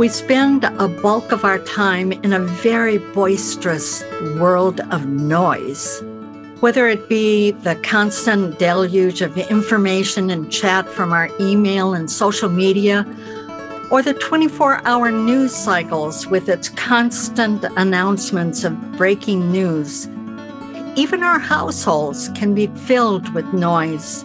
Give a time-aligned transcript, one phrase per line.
[0.00, 4.02] We spend a bulk of our time in a very boisterous
[4.38, 6.02] world of noise.
[6.60, 12.48] Whether it be the constant deluge of information and chat from our email and social
[12.48, 13.04] media,
[13.90, 20.06] or the 24 hour news cycles with its constant announcements of breaking news,
[20.96, 24.24] even our households can be filled with noise.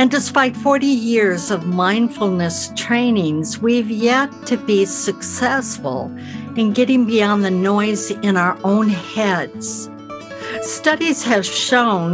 [0.00, 6.10] And despite 40 years of mindfulness trainings, we've yet to be successful
[6.56, 9.90] in getting beyond the noise in our own heads.
[10.62, 12.12] Studies have shown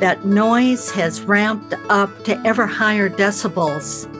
[0.00, 4.12] that noise has ramped up to ever higher decibels.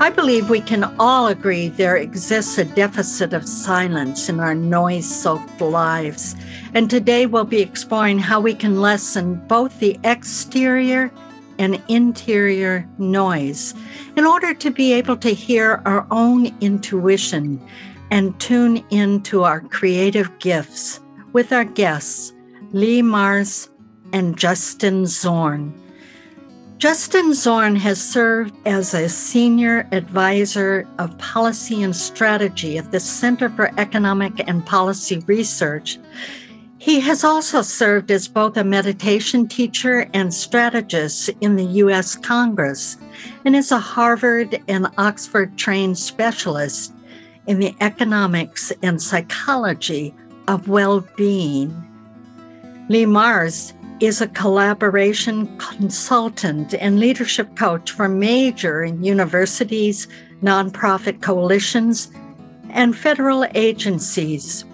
[0.00, 5.08] I believe we can all agree there exists a deficit of silence in our noise
[5.08, 6.34] soaked lives.
[6.74, 11.12] And today we'll be exploring how we can lessen both the exterior
[11.58, 13.74] and interior noise
[14.16, 17.64] in order to be able to hear our own intuition
[18.10, 21.00] and tune into our creative gifts
[21.32, 22.32] with our guests,
[22.72, 23.68] Leigh Marz
[24.12, 25.74] and Justin Zorn.
[26.78, 33.48] Justin Zorn has served as a senior advisor of policy and strategy at the Center
[33.48, 35.98] for Economic and Policy Research
[36.86, 42.14] he has also served as both a meditation teacher and strategist in the U.S.
[42.14, 42.96] Congress
[43.44, 46.94] and is a Harvard and Oxford trained specialist
[47.48, 50.14] in the economics and psychology
[50.46, 51.74] of well being.
[52.88, 60.06] Leigh Marz is a collaboration consultant and leadership coach for major universities,
[60.40, 62.12] nonprofit coalitions,
[62.70, 64.64] and federal agencies.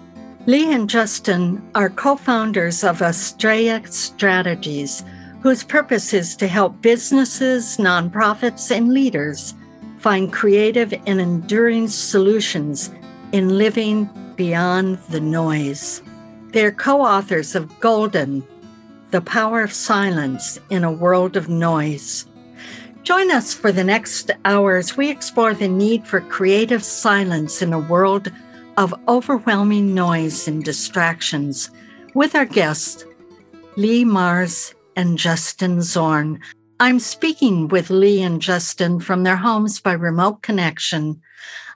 [0.45, 5.01] Leigh and Justin are co founders of Astrea Strategies,
[5.39, 9.53] whose purpose is to help businesses, nonprofits, and leaders
[9.99, 12.91] find creative and enduring solutions
[13.31, 16.03] in living beyond the noise.
[16.51, 18.45] They're co authors of Golden
[19.11, 22.25] The Power of Silence in a World of Noise.
[23.03, 24.97] Join us for the next hours.
[24.97, 28.29] We explore the need for creative silence in a world
[28.77, 31.69] of overwhelming noise and distractions
[32.15, 33.05] with our guests,
[33.75, 36.39] Leigh Marz and Justin Zorn.
[36.79, 41.21] I'm speaking with Leigh and Justin from their homes by remote connection.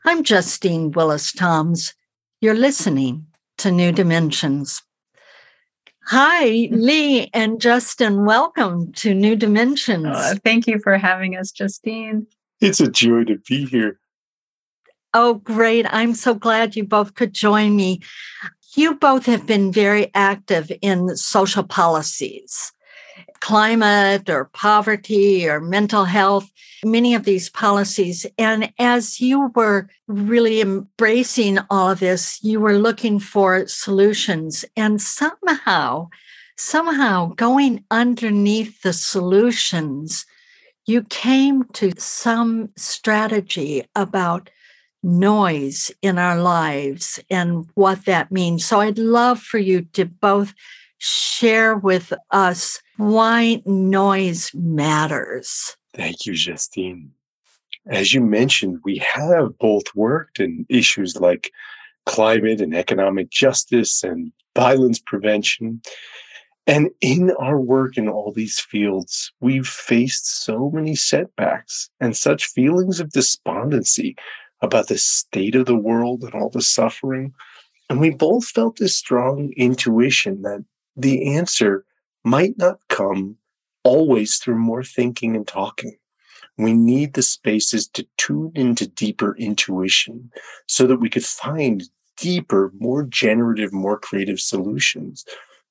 [0.05, 1.93] I'm Justine Willis Toms.
[2.41, 3.27] You're listening
[3.59, 4.81] to New Dimensions.
[6.07, 8.25] Hi, Leigh and Justin.
[8.25, 10.07] Welcome to New Dimensions.
[10.09, 12.27] Oh, thank you for having us, Justine.
[12.59, 13.99] It's a joy to be here.
[15.19, 15.87] Oh, great.
[15.89, 18.01] I'm so glad you both could join me.
[18.75, 22.71] You both have been very active in social policies,
[23.39, 26.47] climate or poverty or mental health,
[26.85, 28.27] many of these policies.
[28.37, 34.65] And as you were really embracing all of this, you were looking for solutions.
[34.75, 36.09] And somehow,
[36.57, 40.27] somehow going underneath the solutions,
[40.85, 44.51] you came to some strategy about
[45.03, 48.65] noise in our lives and what that means.
[48.65, 50.53] So I'd love for you to both
[50.97, 55.77] share with us why noise matters.
[55.93, 57.11] Thank you, Justine.
[57.87, 61.51] As you mentioned, we have both worked in issues like
[62.05, 65.81] climate and economic justice and violence prevention.
[66.65, 72.47] And in our work in all these fields, we've faced so many setbacks and such
[72.47, 74.15] feelings of despondency
[74.61, 77.33] about the state of the world and all the suffering.
[77.89, 80.63] And we both felt this strong intuition that
[80.95, 81.85] the answer
[82.23, 83.37] might not come
[83.83, 85.97] always through more thinking and talking.
[86.57, 90.31] We need the spaces to tune into deeper intuition
[90.67, 91.83] so that we could find
[92.17, 95.23] deeper, more generative, more creative solutions.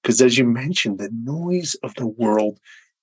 [0.02, 2.60] Because as you mentioned, the noise of the world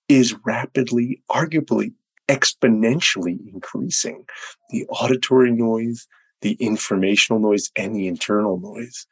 [0.07, 1.93] is rapidly, arguably
[2.29, 4.25] exponentially increasing.
[4.69, 6.07] The auditory noise,
[6.41, 9.05] the informational noise, and the internal noise.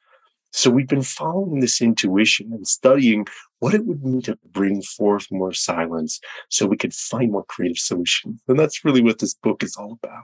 [0.54, 3.26] So we've been following this intuition and studying
[3.60, 6.20] what it would mean to bring forth more silence
[6.50, 8.42] so we could find more creative solutions.
[8.48, 10.24] And that's really what this book is all about.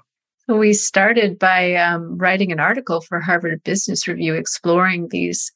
[0.50, 5.52] We started by um, writing an article for Harvard Business Review exploring these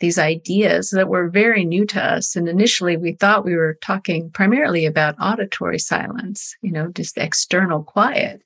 [0.00, 2.34] these ideas that were very new to us.
[2.34, 7.82] And initially, we thought we were talking primarily about auditory silence, you know, just external
[7.82, 8.42] quiet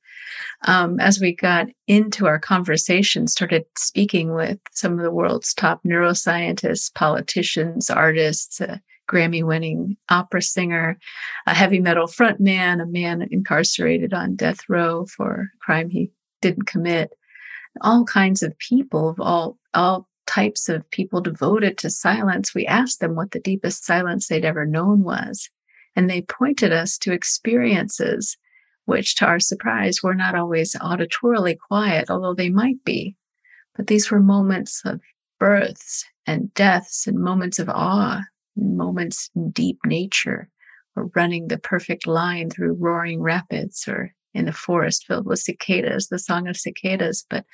[0.67, 5.83] um, as we got into our conversation, started speaking with some of the world's top
[5.85, 8.81] neuroscientists, politicians, artists, a
[9.11, 10.99] Grammy winning opera singer,
[11.47, 16.11] a heavy metal frontman, a man incarcerated on death row for a crime he
[16.41, 17.13] didn't commit,
[17.83, 22.55] all kinds of people of all, all types of people devoted to silence.
[22.55, 25.51] We asked them what the deepest silence they'd ever known was.
[25.97, 28.37] And they pointed us to experiences
[28.87, 33.17] which to our surprise were not always auditorily quiet, although they might be.
[33.77, 35.01] But these were moments of
[35.41, 38.23] births and deaths and moments of awe,
[38.57, 40.49] moments in deep nature,
[40.97, 46.09] or running the perfect line through roaring rapids or in the forest filled with cicadas,
[46.09, 47.45] the song of cicadas, but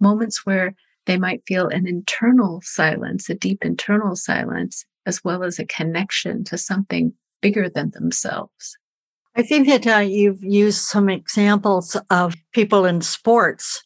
[0.00, 0.74] moments where
[1.06, 6.44] they might feel an internal silence, a deep internal silence, as well as a connection
[6.44, 8.76] to something bigger than themselves.
[9.36, 13.82] I think that uh, you've used some examples of people in sports.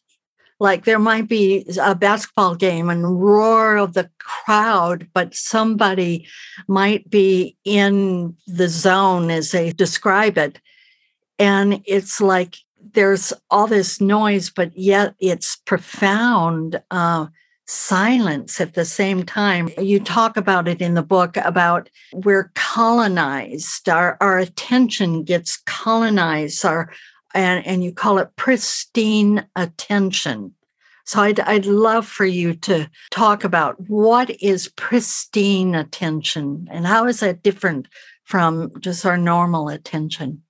[0.59, 6.27] Like there might be a basketball game and roar of the crowd, but somebody
[6.67, 10.59] might be in the zone as they describe it.
[11.37, 12.57] And it's like
[12.95, 16.81] there's all this noise, but yet it's profound.
[16.89, 17.27] Uh,
[17.67, 19.69] silence at the same time.
[19.79, 26.63] You talk about it in the book about we're colonized, our, our attention gets colonized,
[26.63, 26.91] our,
[27.33, 30.53] and, and you call it pristine attention.
[31.05, 37.05] So I'd, I'd love for you to talk about what is pristine attention and how
[37.05, 37.87] is that different
[38.23, 40.41] from just our normal attention?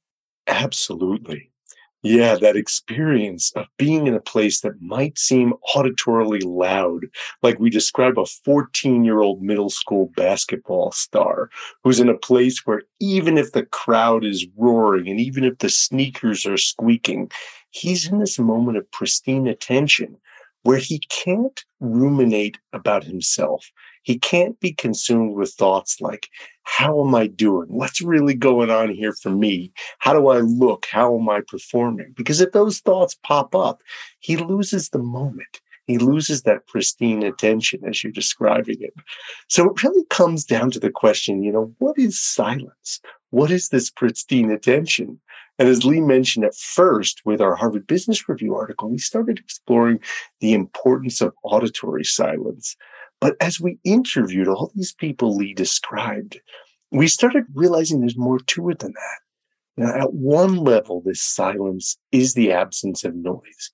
[0.47, 1.51] Absolutely.
[2.07, 7.07] Yeah, that experience of being in a place that might seem auditorily loud,
[7.41, 11.49] like we describe a 14 year old middle school basketball star
[11.83, 15.69] who's in a place where even if the crowd is roaring and even if the
[15.69, 17.31] sneakers are squeaking,
[17.71, 20.15] he's in this moment of pristine attention
[20.61, 23.65] where he can't ruminate about himself.
[24.05, 26.29] He can't be consumed with thoughts like,
[26.61, 27.67] how am I doing?
[27.69, 29.71] What's really going on here for me?
[29.97, 30.85] How do I look?
[30.89, 32.13] How am I performing?
[32.15, 33.81] Because if those thoughts pop up,
[34.19, 35.59] he loses the moment.
[35.87, 38.93] He loses that pristine attention as you're describing it.
[39.49, 43.01] So it really comes down to the question, you know, what is silence?
[43.31, 45.19] What is this pristine attention?
[45.57, 49.99] And as Leigh mentioned at first with our Harvard Business Review article, we started exploring
[50.41, 52.75] the importance of auditory silence.
[53.21, 56.39] But as we interviewed all these people Leigh described,
[56.91, 59.19] we started realizing there's more to it than that.
[59.77, 63.71] Now, at one level, this silence is the absence of noise.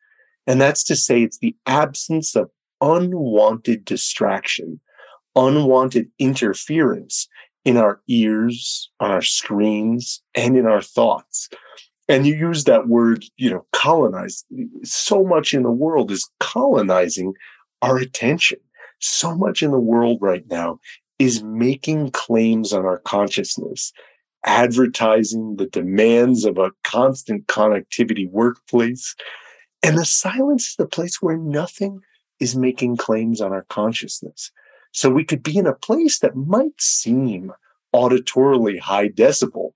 [0.47, 2.49] And that's to say, it's the absence of
[2.81, 4.79] unwanted distraction,
[5.35, 7.27] unwanted interference
[7.63, 11.47] in our ears, on our screens, and in our thoughts.
[12.09, 14.43] And you use that word, you know, colonize.
[14.83, 17.33] So much in the world is colonizing
[17.83, 18.57] our attention
[19.01, 20.79] so much in the world right now
[21.19, 23.93] is making claims on our consciousness,
[24.45, 29.15] advertising the demands of a constant connectivity workplace.
[29.83, 31.99] And the silence is the place where nothing
[32.39, 34.51] is making claims on our consciousness.
[34.93, 37.51] So we could be in a place that might seem
[37.93, 39.71] auditorily high decibel,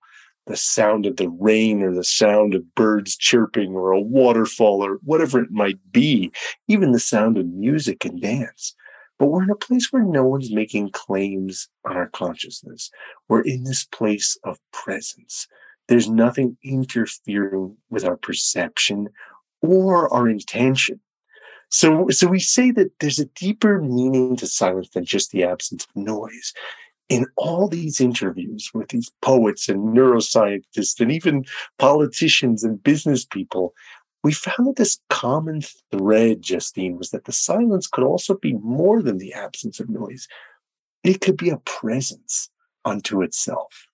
[0.48, 4.96] the sound of the rain or the sound of birds chirping or a waterfall or
[5.04, 6.32] whatever it might be,
[6.68, 8.76] even the sound of music and dance.
[9.18, 12.92] But we're in a place where no one's making claims on our consciousness.
[13.30, 15.48] We're in this place of presence.
[15.88, 19.10] There's nothing interfering with our perception
[19.62, 21.00] or our intention.
[21.70, 25.86] So, so we say that there's a deeper meaning to silence than just the absence
[25.86, 26.54] of noise.
[27.08, 31.46] In all these interviews with these poets and neuroscientists and even
[31.78, 33.74] politicians and business people,
[34.26, 39.04] we found that this common thread, Justine, was that the silence could also be more
[39.04, 40.28] than the absence of noise.
[41.04, 42.50] It could be a presence
[42.84, 43.86] unto itself.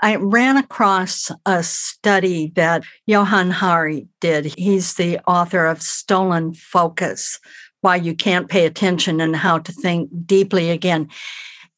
[0.00, 4.46] I ran across a study that Johann Hari did.
[4.46, 7.38] He's the author of Stolen Focus
[7.82, 11.10] Why You Can't Pay Attention and How to Think Deeply Again.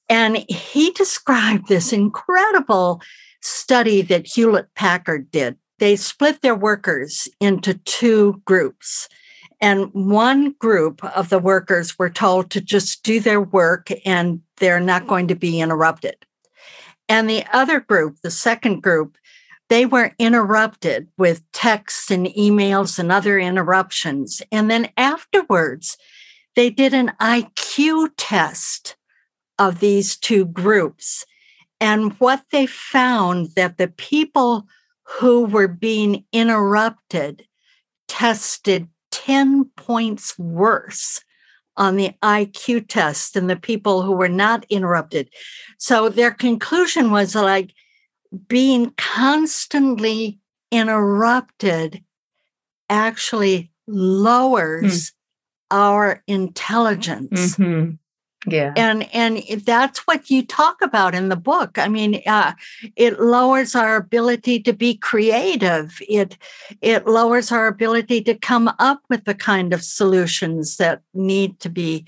[0.09, 3.03] And he described this incredible
[3.41, 5.57] study that Hewlett Packard did.
[5.83, 9.09] They split their workers into two groups.
[9.61, 14.79] And one group of the workers were told to just do their work and they're
[14.79, 16.15] not going to be interrupted.
[17.09, 19.17] And the other group, the second group,
[19.71, 24.41] they were interrupted with texts and emails and other interruptions.
[24.53, 25.99] And then afterwards,
[26.55, 28.95] they did an IQ test
[29.59, 31.27] of these two groups.
[31.81, 34.69] And what they found that the people
[35.19, 37.47] who were being interrupted
[38.09, 41.23] tested 10 points worse
[41.77, 45.31] on the IQ test than the people who were not interrupted.
[45.79, 47.73] So their conclusion was like
[48.49, 50.39] being constantly
[50.71, 52.03] interrupted
[52.91, 55.13] actually lowers mm.
[55.71, 57.57] our intelligence.
[57.57, 57.93] Mm-hmm
[58.47, 58.73] yeah.
[58.77, 61.79] And and that's what you talk about in the book.
[61.79, 62.53] I mean uh,
[62.97, 65.99] it lowers our ability to be creative.
[66.09, 66.37] It
[66.81, 71.69] it lowers our ability to come up with the kind of solutions that need to
[71.69, 72.05] be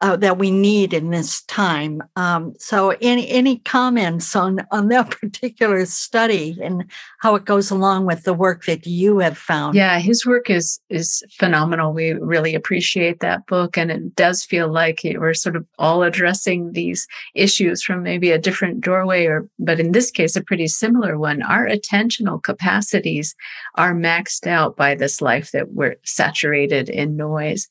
[0.00, 2.02] uh, that we need in this time.
[2.14, 6.84] Um, so, any any comments on on that particular study and
[7.18, 9.74] how it goes along with the work that you have found?
[9.74, 11.92] Yeah, his work is is phenomenal.
[11.92, 16.02] We really appreciate that book, and it does feel like it, we're sort of all
[16.02, 20.68] addressing these issues from maybe a different doorway, or but in this case, a pretty
[20.68, 21.42] similar one.
[21.42, 23.34] Our attentional capacities
[23.74, 27.68] are maxed out by this life that we're saturated in noise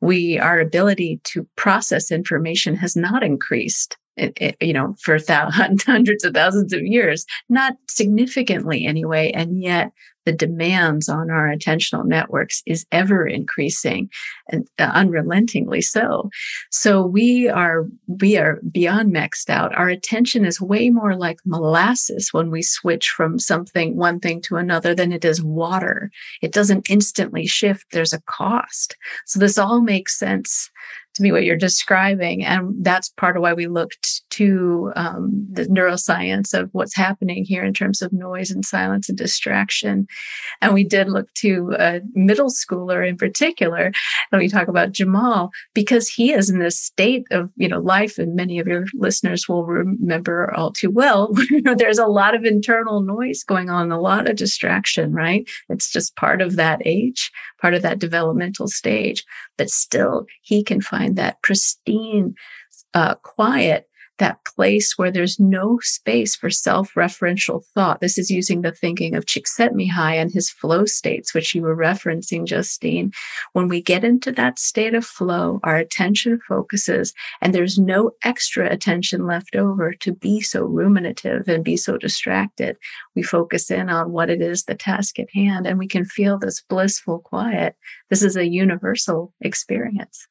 [0.00, 5.82] we our ability to process information has not increased it, it, you know for thousands,
[5.86, 9.92] hundreds of thousands of years not significantly anyway and yet
[10.26, 14.10] the demands on our attentional networks is ever increasing
[14.50, 16.28] and uh, unrelentingly so.
[16.70, 19.74] So we are we are beyond maxed out.
[19.74, 24.56] Our attention is way more like molasses when we switch from something one thing to
[24.56, 26.10] another than it is water.
[26.42, 27.86] It doesn't instantly shift.
[27.92, 28.96] There's a cost.
[29.26, 30.70] So this all makes sense
[31.16, 32.44] to me what you're describing.
[32.44, 37.64] And that's part of why we looked to um, the neuroscience of what's happening here
[37.64, 40.06] in terms of noise and silence and distraction.
[40.60, 43.92] And we did look to a middle schooler in particular.
[44.30, 48.18] And we talk about Jamal because he is in this state of, you know, life.
[48.18, 51.32] And many of your listeners will remember all too well.
[51.76, 55.48] There's a lot of internal noise going on, a lot of distraction, right?
[55.68, 57.30] It's just part of that age,
[57.60, 59.24] part of that developmental stage.
[59.56, 62.34] But still, he can find that pristine
[62.94, 68.00] uh, quiet that place where there's no space for self-referential thought.
[68.00, 72.44] This is using the thinking of Csikszentmihalyi and his flow states, which you were referencing,
[72.44, 73.12] Justine.
[73.52, 78.70] When we get into that state of flow, our attention focuses and there's no extra
[78.70, 82.76] attention left over to be so ruminative and be so distracted.
[83.14, 86.38] We focus in on what it is, the task at hand, and we can feel
[86.38, 87.76] this blissful quiet.
[88.10, 90.26] This is a universal experience.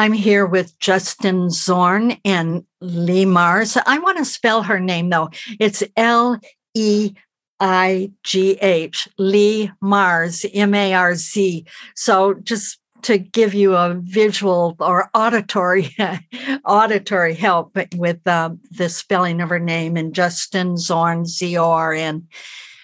[0.03, 3.81] I'm here with Justin Zorn and Leigh Marz.
[3.87, 5.31] I want to spell her name though.
[5.61, 6.41] It's L
[6.75, 7.13] E
[7.61, 11.65] I G H, Leigh Marz, M A R Z.
[11.95, 15.95] So just to give you a visual or auditory
[16.65, 21.93] auditory help with uh, the spelling of her name and Justin Zorn Z O R
[21.93, 22.27] N.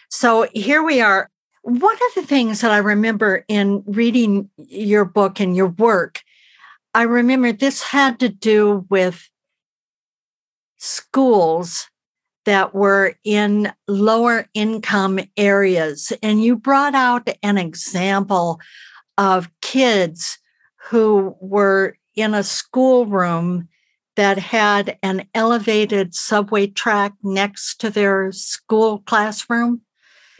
[0.09, 1.29] So here we are.
[1.63, 6.23] One of the things that I remember in reading your book and your work,
[6.99, 9.31] I remember this had to do with
[10.79, 11.87] schools
[12.45, 16.13] that were in lower income areas.
[16.25, 18.61] And you brought out an example
[19.17, 20.41] of kids
[20.91, 23.69] who were in a schoolroom
[24.17, 29.83] that had an elevated subway track next to their school classroom.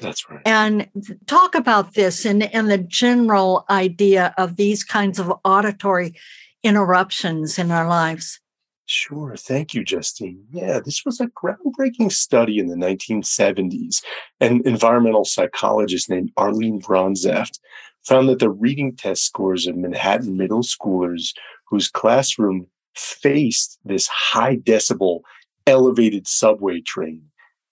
[0.01, 0.43] That's right.
[0.45, 0.89] And
[1.27, 6.17] talk about this and, and the general idea of these kinds of auditory
[6.63, 8.41] interruptions in our lives.
[8.87, 9.37] Sure.
[9.37, 10.45] Thank you, Justine.
[10.51, 14.03] Yeah, this was a groundbreaking study in the 1970s.
[14.41, 17.59] An environmental psychologist named Arline Bronzaft
[18.03, 21.35] found that the reading test scores of Manhattan middle schoolers
[21.67, 25.21] whose classroom faced this high decibel
[25.67, 27.23] elevated subway train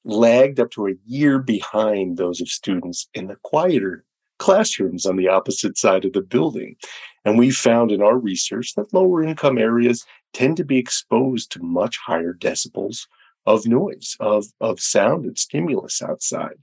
[0.04, 4.04] lagged up to a year behind those of students in the quieter
[4.38, 6.76] classrooms on the opposite side of the building.
[7.24, 11.62] And we found in our research that lower income areas tend to be exposed to
[11.62, 13.06] much higher decibels
[13.46, 16.56] of noise, of, of sound and stimulus outside.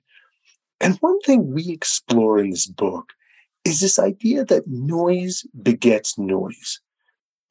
[0.79, 3.13] And one thing we explore in this book
[3.65, 6.81] is this idea that noise begets noise.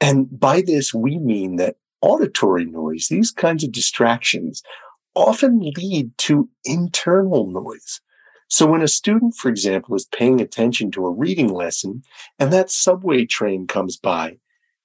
[0.00, 4.62] And by this, we mean that auditory noise, these kinds of distractions,
[5.14, 8.00] often lead to internal noise.
[8.52, 12.02] So when a student, for example, is paying attention to a reading lesson
[12.38, 14.36] and that subway train comes by,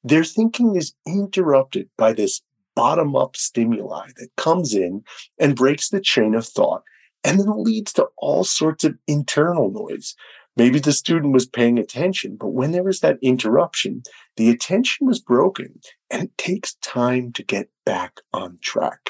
[0.06, 2.42] their thinking is interrupted by this
[2.78, 5.04] bottom up stimuli that comes in
[5.38, 6.84] and breaks the chain of thought
[7.26, 10.16] and then leads to all sorts of internal noise.
[10.56, 14.02] Maybe the student was paying attention, but when there was that interruption,
[14.38, 19.10] the attention was broken and it takes time to get back on track.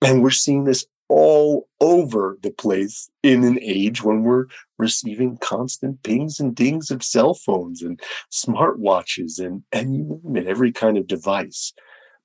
[0.00, 4.46] And we're seeing this all over the place in an age when we're
[4.78, 10.48] receiving constant pings and dings of cell phones and smartwatches and, and you name it,
[10.48, 11.72] every kind of device.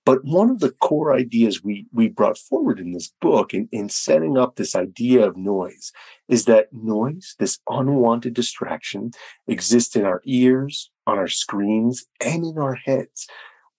[0.06, 3.88] But one of the core ideas we, we brought forward in this book in, in
[3.88, 5.94] setting up this idea of noise
[6.28, 9.12] is that noise, this unwanted distraction,
[9.48, 13.28] exists in our ears, on our screens, and in our heads.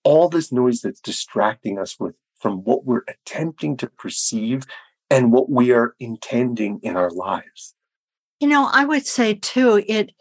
[0.02, 4.66] All this noise that's distracting us with from what we're attempting to perceive
[5.10, 7.74] and what we are intending in our lives.
[8.40, 10.12] You know, I would say too, it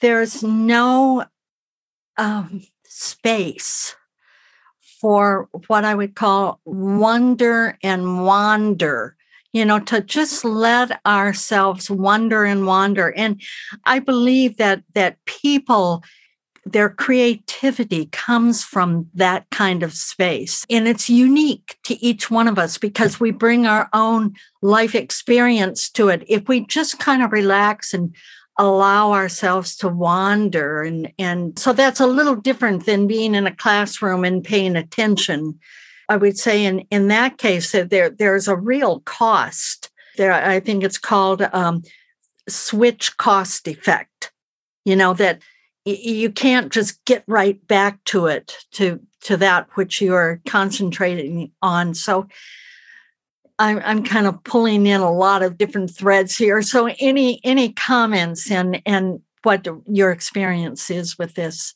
[0.00, 1.24] there's no
[2.18, 3.96] um, space
[5.00, 9.16] for what I would call wonder and wander,
[9.52, 13.12] you know, to just let ourselves wonder and wander.
[13.16, 13.40] And
[13.84, 16.04] I believe that that people
[16.64, 20.64] their creativity comes from that kind of space.
[20.70, 25.90] And it's unique to each one of us because we bring our own life experience
[25.90, 26.24] to it.
[26.28, 28.14] If we just kind of relax and
[28.58, 33.56] allow ourselves to wander and and so that's a little different than being in a
[33.56, 35.58] classroom and paying attention
[36.10, 40.60] i would say in in that case that there there's a real cost there i
[40.60, 41.82] think it's called um,
[42.46, 44.30] switch cost effect
[44.84, 45.40] you know that
[45.84, 51.94] you can't just get right back to it to to that which you're concentrating on
[51.94, 52.26] so
[53.58, 56.62] I'm, I'm kind of pulling in a lot of different threads here.
[56.62, 61.74] So any any comments and and what your experience is with this?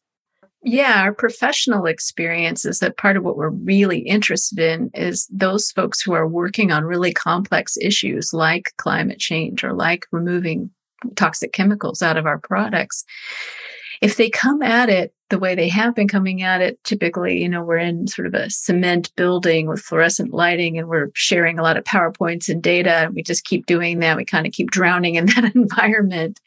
[0.63, 5.71] Yeah, our professional experience is that part of what we're really interested in is those
[5.71, 10.71] folks who are working on really complex issues like climate change or like removing
[11.15, 13.05] toxic chemicals out of our products.
[14.07, 17.49] If they come at it the way they have been coming at it typically you
[17.49, 21.63] know we're in sort of a cement building with fluorescent lighting and we're sharing a
[21.65, 24.17] lot of powerpoints and data and we just keep doing that.
[24.17, 26.39] We kind of keep drowning in that environment.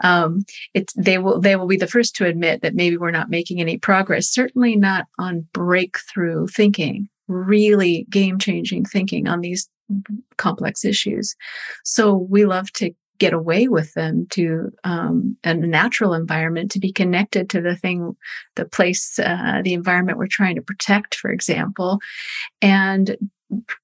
[0.00, 3.28] Um, it's they will they will be the first to admit that maybe we're not
[3.28, 9.68] making any progress certainly not on breakthrough thinking really game changing thinking on these
[10.38, 11.36] complex issues.
[11.84, 16.92] So we love to get away with them to um, a natural environment to be
[16.92, 18.16] connected to the thing
[18.56, 22.00] the place uh, the environment we're trying to protect for example
[22.60, 23.16] and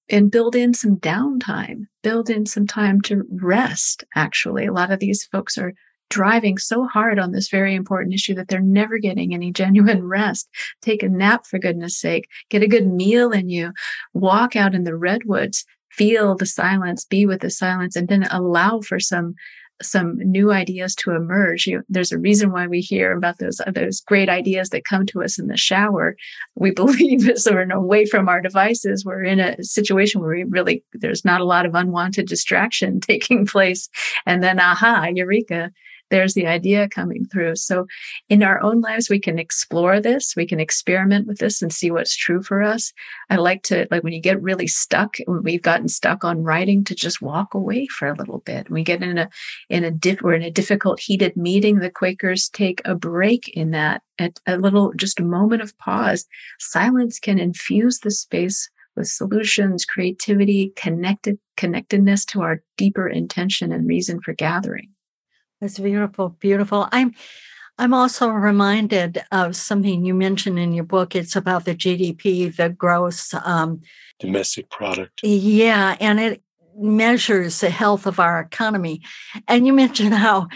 [0.08, 4.66] and build in some downtime build in some time to rest actually.
[4.66, 5.74] A lot of these folks are
[6.08, 10.48] driving so hard on this very important issue that they're never getting any genuine rest.
[10.82, 13.72] Take a nap, for goodness sake, get a good meal in you,
[14.12, 15.64] walk out in the redwoods,
[16.00, 19.34] feel the silence, be with the silence, and then allow for some
[19.82, 21.66] some new ideas to emerge.
[21.66, 25.04] You, there's a reason why we hear about those uh, those great ideas that come
[25.06, 26.16] to us in the shower.
[26.54, 30.82] We believe as we're away from our devices, we're in a situation where we really
[30.94, 33.90] there's not a lot of unwanted distraction taking place,
[34.24, 35.70] and then aha, eureka!
[36.10, 37.56] There's the idea coming through.
[37.56, 37.86] So
[38.28, 41.90] in our own lives, we can explore this, we can experiment with this and see
[41.90, 42.92] what's true for us.
[43.30, 46.84] I like to, like when you get really stuck, when we've gotten stuck on writing,
[46.84, 48.70] to just walk away for a little bit.
[48.70, 49.30] We get in a,
[49.68, 51.78] in a, diff, we're in a difficult, heated meeting.
[51.78, 56.26] The Quakers take a break in that, at a little, just a moment of pause.
[56.58, 63.86] Silence can infuse the space with solutions, creativity, connected connectedness to our deeper intention and
[63.86, 64.90] reason for gathering.
[65.60, 66.88] That's beautiful, beautiful.
[66.92, 67.14] I'm
[67.78, 71.16] I'm also reminded of something you mentioned in your book.
[71.16, 73.80] It's about the GDP, the gross um,
[74.18, 75.20] domestic product.
[75.22, 76.42] Yeah, and it
[76.76, 79.00] measures the health of our economy.
[79.48, 80.48] And you mentioned how,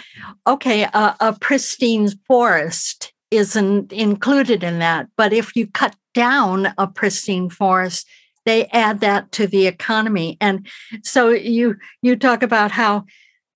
[0.46, 6.86] okay, a, a pristine forest isn't included in that, but if you cut down a
[6.86, 8.06] pristine forest,
[8.44, 10.36] they add that to the economy.
[10.40, 10.66] And
[11.02, 13.04] so you you talk about how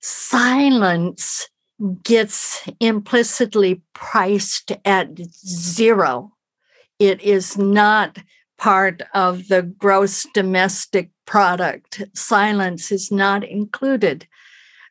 [0.01, 1.49] silence
[2.03, 5.09] gets implicitly priced at
[5.47, 6.33] zero.
[6.99, 8.19] It is not
[8.59, 12.03] part of the gross domestic product.
[12.15, 14.27] Silence is not included.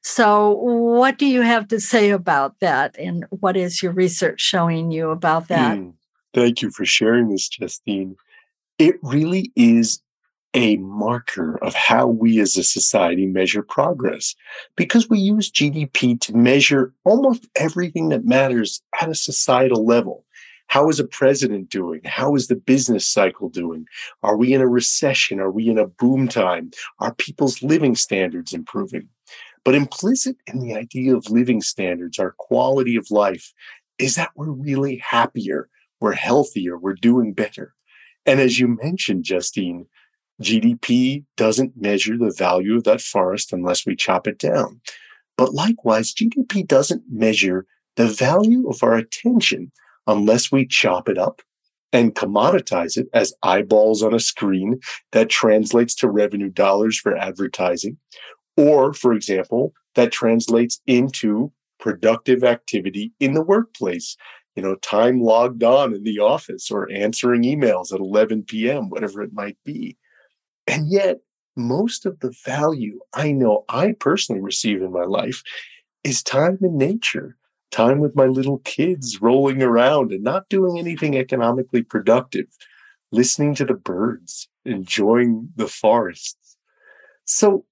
[0.04, 2.98] So, what do you have to say about that?
[2.98, 5.78] And what is your research showing you about that?
[5.78, 5.96] Mm,
[6.34, 8.16] thank you for sharing this, Justine.
[8.80, 10.00] It really is
[10.58, 14.34] a marker of how we as a society measure progress
[14.76, 20.26] because we use GDP to measure almost everything that matters at a societal level.
[20.66, 22.02] How is a president doing?
[22.06, 23.86] How is the business cycle doing?
[24.24, 25.40] Are we in a recession?
[25.40, 26.72] Are we in a boom time?
[27.00, 29.10] Are people's living standards improving?
[29.64, 33.54] But implicit in the idea of living standards, our quality of life,
[34.00, 35.70] is that we're really happier,
[36.02, 37.76] we're healthier, we're doing better.
[38.26, 39.86] And as you mentioned, Justine,
[40.42, 44.82] GDP doesn't measure the value of that forest unless we chop it down.
[45.38, 49.72] But likewise, GDP doesn't measure the value of our attention
[50.06, 51.42] unless we chop it up
[51.94, 54.80] and commoditize it as eyeballs on a screen
[55.12, 57.98] that translates to revenue dollars for advertising.
[58.56, 64.18] Or, for example, that translates into productive activity in the workplace.
[64.56, 69.22] You know, time logged on in the office or answering emails at 11 p.m., whatever
[69.22, 69.98] it might be.
[70.68, 71.20] And yet,
[71.56, 75.42] most of the value I know I personally receive in my life
[76.04, 77.36] is time in nature,
[77.72, 82.46] time with my little kids rolling around and not doing anything economically productive,
[83.12, 86.58] listening to the birds, enjoying the forests.
[87.26, 87.66] So,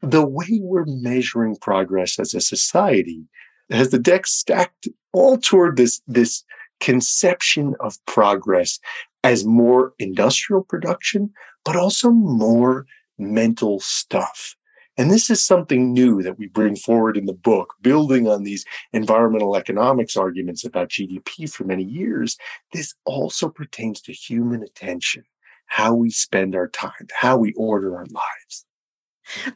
[0.00, 3.24] the way we're measuring progress as a society
[3.70, 6.44] has the deck stacked all toward this, this
[6.80, 8.78] conception of progress
[9.24, 11.30] as more industrial production,
[11.64, 12.86] but also more
[13.18, 14.54] mental stuff.
[14.96, 18.64] And this is something new that we bring forward in the book, building on these
[18.92, 22.36] environmental economics arguments about GDP for many years.
[22.72, 25.22] This also pertains to human attention,
[25.66, 28.64] how we spend our time, how we order our lives.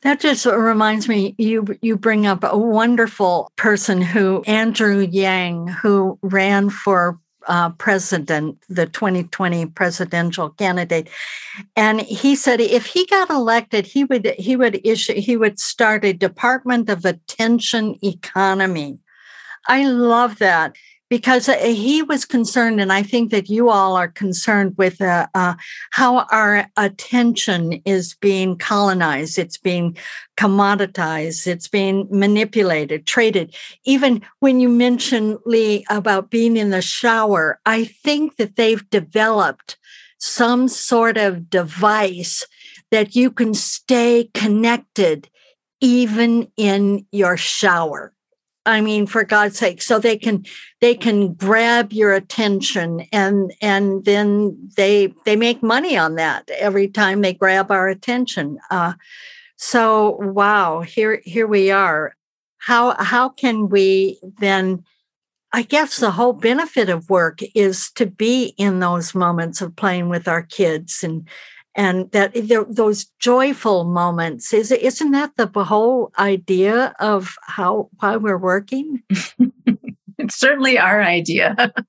[0.03, 6.19] That just reminds me, you you bring up a wonderful person who Andrew Yang, who
[6.23, 11.09] ran for uh, president, the 2020 presidential candidate,
[11.77, 16.05] and he said if he got elected, he would he would issue he would start
[16.05, 18.99] a Department of Attention Economy.
[19.69, 20.77] I love that
[21.13, 25.27] because uh, he was concerned, and I think that you all are concerned with uh,
[25.35, 25.57] uh,
[25.91, 29.95] how our attention is being colonized, it's being
[30.39, 33.55] commoditized, it's being manipulated, traded.
[33.85, 39.77] Even when you mention, Leigh, about being in the shower, I think that they've developed
[40.17, 42.43] some sort of device
[42.91, 45.29] that you can stay connected
[45.83, 48.15] even in your shower
[48.65, 50.45] I mean, for God's sake, so they can
[50.81, 56.89] they can grab your attention and and then they they make money on that every
[56.89, 58.59] time they grab our attention.
[58.71, 58.95] Uh,
[59.57, 62.15] so wow, here here we are.
[62.59, 64.85] How how can we then?
[65.55, 70.09] I guess the whole benefit of work is to be in those moments of playing
[70.09, 71.29] with our kids and
[71.75, 72.33] and that
[72.69, 79.03] those joyful moments is isn't that the whole idea of how why we're working?
[80.19, 81.73] It's certainly our idea.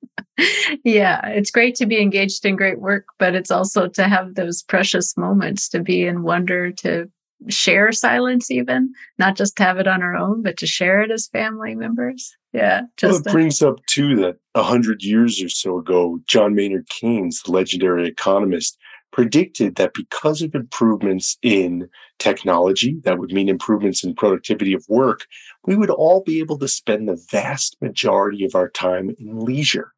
[0.83, 4.63] Yeah it's great to be engaged in great work but it's also to have those
[4.63, 7.07] precious moments to be in wonder to
[7.49, 11.11] share silence even not just to have it on our own but to share it
[11.11, 12.35] as family members.
[12.51, 16.55] Yeah just well, it brings up too that a hundred years or so ago john
[16.55, 18.75] maynard keynes the legendary economist
[19.13, 25.27] predicted that because of improvements in technology, that would mean improvements in productivity of work,
[25.65, 29.93] we would all be able to spend the vast majority of our time in leisure.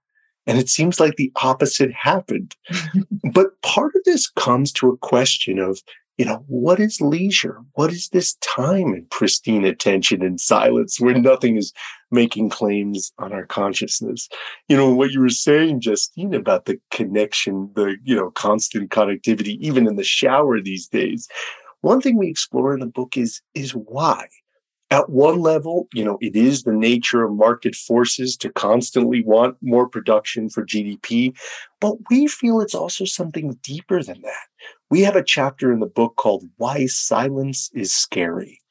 [0.45, 2.55] And it seems like the opposite happened.
[3.33, 5.81] but part of this comes to a question of
[6.17, 7.59] you know, what is leisure?
[7.73, 11.73] What is this time and pristine attention and silence where nothing is
[12.09, 14.29] making claims on our consciousness?
[14.69, 19.57] You know, what you were saying, Justine, about the connection, the, you know, constant connectivity,
[19.59, 21.27] even in the shower these days.
[21.81, 24.27] One thing we explore in the book is, is why.
[24.91, 29.57] At one level, you know, it is the nature of market forces to constantly want
[29.61, 31.35] more production for GDP,
[31.81, 34.47] but we feel it's also something deeper than that
[34.89, 38.61] we have a chapter in the book called Why Silence is Scary.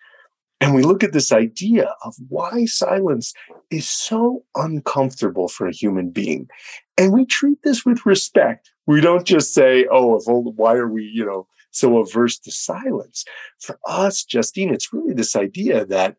[0.60, 3.34] And we look at this idea of why silence
[3.70, 6.48] is so uncomfortable for a human being.
[6.96, 8.70] And we treat this with respect.
[8.86, 13.24] We don't just say, oh, if, why are we, you know, so averse to silence?
[13.60, 16.16] For us, Justine, it's really this idea that,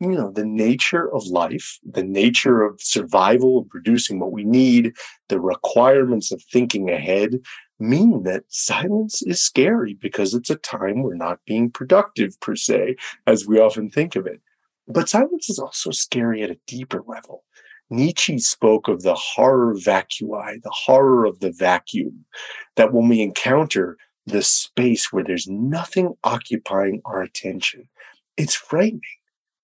[0.00, 4.94] you know, the nature of life, the nature of survival producing what we need,
[5.28, 7.38] the requirements of thinking ahead,
[7.78, 12.96] mean that silence is scary because it's a time we're not being productive per se,
[13.26, 14.40] as we often think of it.
[14.88, 17.44] But silence is also scary at a deeper level.
[17.90, 22.24] Nietzsche spoke of the horror vacui, the horror of the vacuum,
[22.76, 27.88] that when we encounter the space where there's nothing occupying our attention,
[28.36, 29.00] it's frightening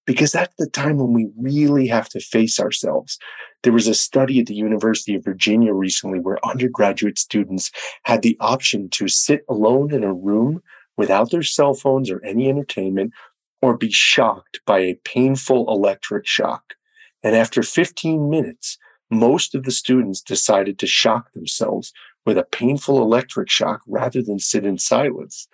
[0.06, 3.18] because that's the time when we really have to face ourselves.
[3.62, 7.70] There was a study at the University of Virginia recently where undergraduate students
[8.02, 10.62] had the option to sit alone in a room
[10.96, 13.12] without their cell phones or any entertainment
[13.60, 16.74] or be shocked by a painful electric shock.
[17.22, 18.78] And after 15 minutes,
[19.10, 21.92] most of the students decided to shock themselves
[22.24, 25.48] with a painful electric shock rather than sit in silence,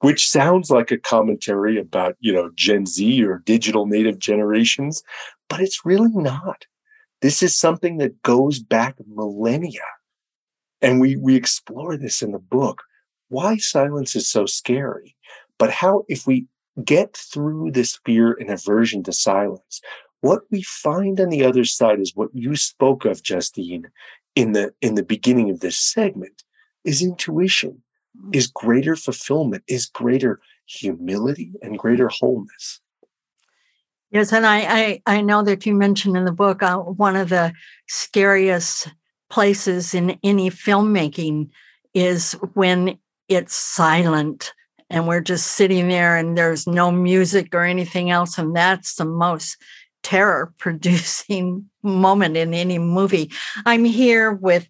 [0.00, 5.02] which sounds like a commentary about, you know, Gen Z or digital native generations,
[5.48, 6.66] but it's really not.
[7.22, 9.82] This is something that goes back millennia.
[10.80, 12.82] And we, we explore this in the book,
[13.28, 15.14] why silence is so scary,
[15.58, 16.46] but how if we
[16.84, 19.80] get through this fear and aversion to silence,
[20.22, 23.90] what we find on the other side is what you spoke of, Justine,
[24.34, 26.44] in the in the beginning of this segment
[26.84, 27.82] is intuition
[28.16, 28.34] mm.
[28.34, 32.80] is greater fulfillment is greater humility and greater wholeness
[34.10, 37.28] yes and i i, I know that you mentioned in the book uh, one of
[37.28, 37.52] the
[37.88, 38.88] scariest
[39.28, 41.50] places in any filmmaking
[41.94, 44.52] is when it's silent
[44.88, 49.04] and we're just sitting there and there's no music or anything else and that's the
[49.04, 49.56] most
[50.02, 53.30] terror producing moment in any movie.
[53.66, 54.68] I'm here with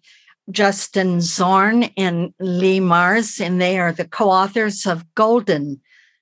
[0.49, 5.79] Justin Zorn and Leigh Marz, and they are the co authors of Golden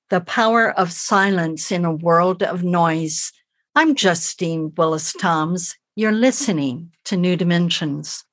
[0.10, 3.32] The Power of Silence in a World of Noise.
[3.76, 5.76] I'm Justine Willis Toms.
[5.95, 8.26] You're listening to New Dimensions.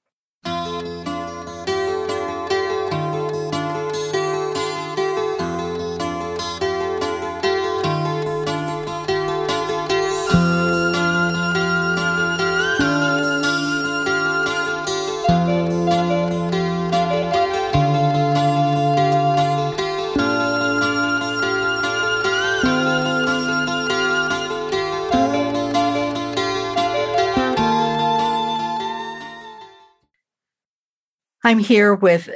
[31.46, 32.28] I'm here with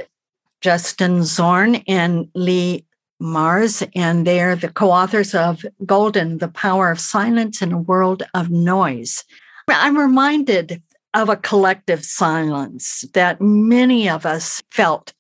[0.61, 2.85] Justin Zorn and Leigh
[3.21, 8.23] Marz, and they're the co authors of Golden, The Power of Silence in a World
[8.35, 9.25] of Noise.
[9.67, 10.81] I'm reminded
[11.13, 15.13] of a collective silence that many of us felt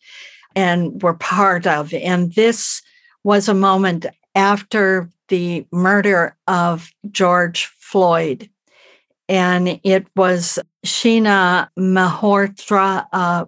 [0.54, 1.92] and were part of.
[1.92, 2.82] And this
[3.24, 8.48] was a moment after the murder of George Floyd
[9.30, 13.06] and it was Sheena Malhotra.
[13.12, 13.44] Uh,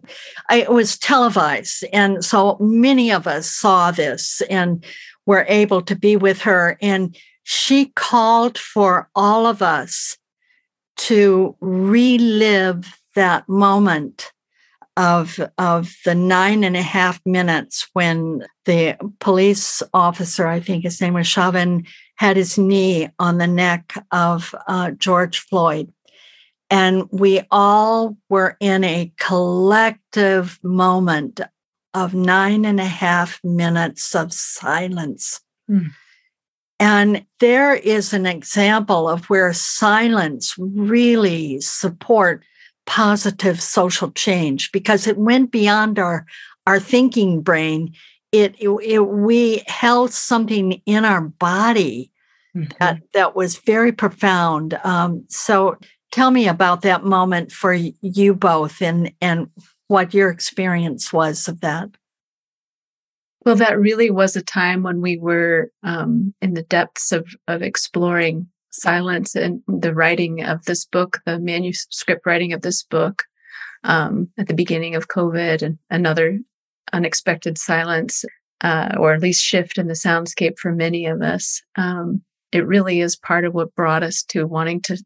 [0.50, 4.84] it was televised, and so many of us saw this and
[5.26, 6.78] were able to be with her.
[6.80, 10.16] And she called for all of us
[10.98, 14.30] to relive that moment
[14.96, 21.00] of of the nine and a half minutes when the police officer, I think his
[21.00, 21.86] name was Chauvin,
[22.22, 25.92] had his knee on the neck of uh, George Floyd.
[26.70, 31.40] And we all were in a collective moment
[31.94, 35.40] of nine and a half minutes of silence.
[35.68, 35.90] Mm.
[36.78, 42.44] And there is an example of where silence really support
[42.86, 46.24] positive social change because it went beyond our
[46.68, 47.94] our thinking brain.
[48.30, 52.10] It, it, it we held something in our body
[52.56, 52.72] mm-hmm.
[52.80, 54.78] that that was very profound.
[54.84, 55.76] Um, so
[56.10, 59.48] tell me about that moment for you both and and
[59.88, 61.90] what your experience was of that.
[63.44, 67.60] Well, that really was a time when we were um, in the depths of, of
[67.60, 73.24] exploring silence and the writing of this book, the manuscript writing of this book
[73.84, 76.38] um, at the beginning of COVID and another
[76.92, 78.24] unexpected silence,
[78.60, 81.62] uh, or at least shift in the soundscape for many of us.
[81.76, 85.02] Um, it really is part of what brought us to wanting to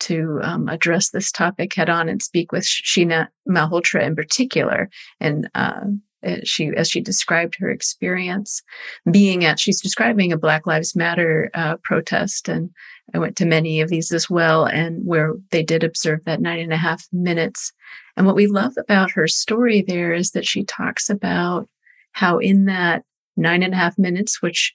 [0.00, 4.88] to um, address this topic head on and speak with Sheena Malhotra in particular,
[5.20, 5.80] and uh,
[6.44, 8.62] she as she described her experience
[9.10, 12.70] being at she's describing a black lives matter uh, protest and
[13.14, 16.58] i went to many of these as well and where they did observe that nine
[16.58, 17.72] and a half minutes.
[18.16, 21.68] And what we love about her story there is that she talks about
[22.12, 23.02] how in that
[23.36, 24.74] nine and a half minutes which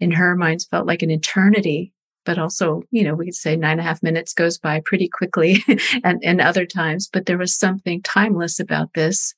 [0.00, 1.92] in her minds felt like an eternity
[2.28, 5.08] but also, you know, we could say nine and a half minutes goes by pretty
[5.08, 5.64] quickly
[6.04, 9.34] and, and other times, but there was something timeless about this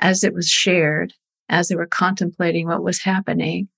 [0.00, 1.14] as it was shared,
[1.48, 3.68] as they were contemplating what was happening,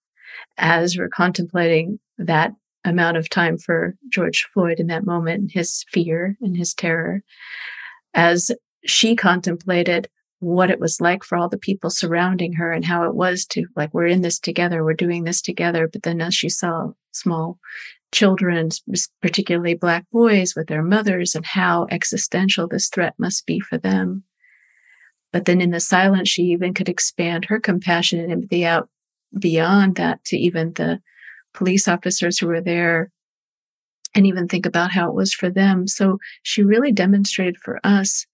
[0.57, 2.53] as we're contemplating that
[2.87, 7.23] amount of time for George Floyd in that moment, his fear and his terror,
[8.15, 8.51] as
[8.87, 10.09] she contemplated
[10.45, 13.67] what it was like for all the people surrounding her and how it was to
[13.77, 17.59] like we're in this together we're doing this together but then as she saw small
[18.15, 18.69] children,
[19.21, 24.23] particularly Black boys, with their mothers and how existential this threat must be for them.
[25.33, 28.89] But then in the silence, she even could expand her compassion and empathy out
[29.37, 31.01] beyond that to even the
[31.53, 33.11] police officers who were there
[34.15, 35.89] and even think about how it was for them.
[35.89, 38.27] So she really demonstrated for us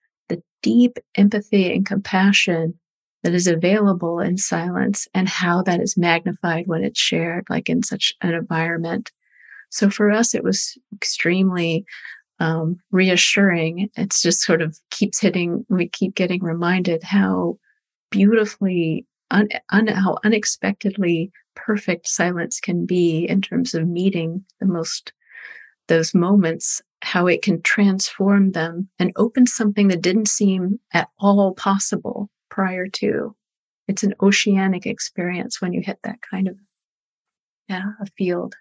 [0.62, 2.78] deep empathy and compassion
[3.22, 7.82] that is available in silence and how that is magnified when it's shared, like in
[7.82, 9.10] such an environment.
[9.70, 11.84] So for us, it was extremely
[12.38, 13.90] um, reassuring.
[13.96, 17.58] It's just sort of keeps hitting, we keep getting reminded how
[18.10, 25.12] beautifully, un, un, how unexpectedly perfect silence can be in terms of meeting the most,
[25.88, 31.54] those moments, how it can transform them and open something that didn't seem at all
[31.54, 33.34] possible prior to.
[33.88, 36.56] It's an oceanic experience when you hit that kind of,
[37.68, 38.54] yeah, a field.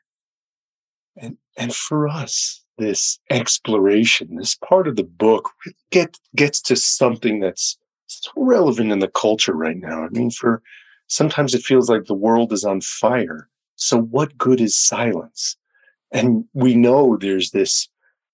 [1.18, 5.52] And, and for us, this exploration, this part of the book
[5.92, 10.04] get, gets to something that's so relevant in the culture right now.
[10.04, 10.62] I mean, for
[11.08, 13.50] sometimes it feels like the world is on fire.
[13.76, 15.58] So what good is silence?
[16.12, 17.88] And we know there's this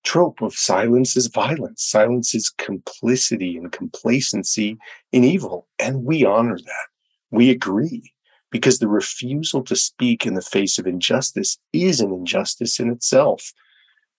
[0.05, 1.83] trope of silence is violence.
[1.83, 4.77] Silence is complicity and complacency
[5.11, 5.67] in evil.
[5.79, 6.87] And we honor that.
[7.31, 8.13] We agree
[8.51, 13.51] because the refusal to speak in the face of injustice is an injustice in itself.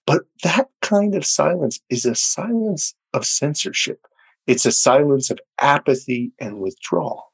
[0.05, 4.01] But that kind of silence is a silence of censorship.
[4.45, 7.25] It's a silence of apathy and withdrawal.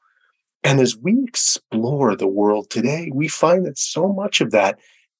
[0.62, 4.78] And as we explore the world today, we find that so much of that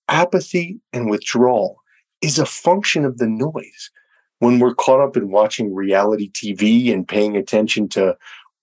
[0.09, 1.84] apathy and withdrawal
[2.21, 3.91] is a function of the noise.
[4.39, 8.17] When we're caught up in watching reality TV and paying attention to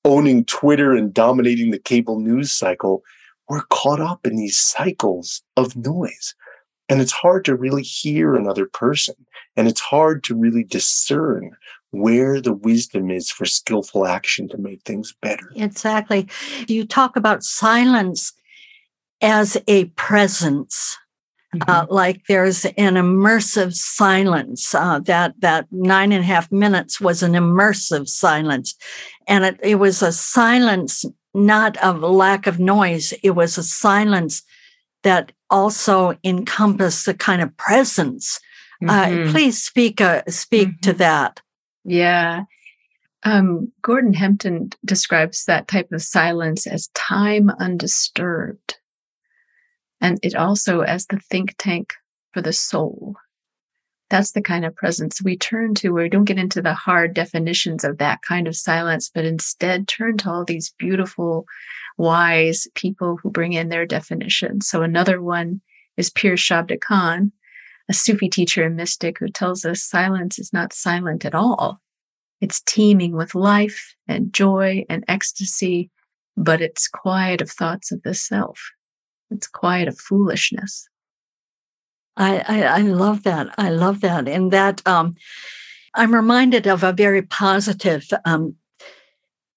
[0.04, 3.04] owning Twitter and dominating the cable news cycle,
[3.48, 6.36] we're caught up in these cycles of noise.
[6.90, 9.16] And it's hard to really hear another person.
[9.56, 11.56] And it's hard to really discern
[11.92, 15.52] where the wisdom is for skillful action to make things better.
[15.56, 16.28] Exactly.
[16.67, 18.34] You talk about silence
[19.21, 20.98] as a presence.
[21.56, 21.69] Mm-hmm.
[21.69, 24.73] Uh, like there's an immersive silence.
[24.73, 28.73] Uh, that that nine and a half minutes was an immersive silence,
[29.27, 33.13] and it, it was a silence not of lack of noise.
[33.21, 34.43] It was a silence
[35.04, 38.39] that also encompassed a kind of presence.
[38.87, 39.27] Uh, mm-hmm.
[39.27, 40.81] Uh, please speak uh, speak mm-hmm.
[40.81, 41.41] to that.
[41.83, 42.43] Yeah.
[43.23, 48.77] Um, Gordon Hempton describes that type of silence as time undisturbed
[50.02, 51.93] and it also as the think tank
[52.33, 53.15] for the soul.
[54.10, 57.13] That's the kind of presence we turn to where we don't get into the hard
[57.13, 61.45] definitions of that kind of silence, but instead turn to all these beautiful,
[61.97, 64.67] wise people who bring in their definitions.
[64.67, 65.62] So another one
[65.95, 67.31] is Pir Shabda Khan,
[67.89, 71.79] a Sufi teacher and mystic who tells us silence is not silent at all.
[72.41, 75.89] It's teeming with life and joy and ecstasy,
[76.35, 78.60] but it's quiet of thoughts of the self.
[79.32, 80.88] It's quiet of foolishness.
[82.17, 83.48] I, I, I love that.
[83.58, 84.27] I love that.
[84.27, 85.15] And that um,
[85.96, 88.56] I'm reminded of a very positive um,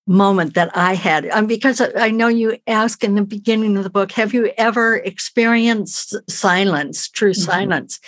[0.07, 3.91] moment that I had um, because I know you ask in the beginning of the
[3.91, 7.41] book, have you ever experienced silence, true mm-hmm.
[7.41, 8.01] silence?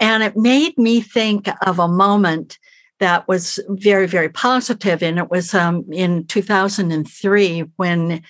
[0.00, 2.58] And it made me think of a moment
[2.98, 8.22] that was very, very positive, and it was um, in 2003 when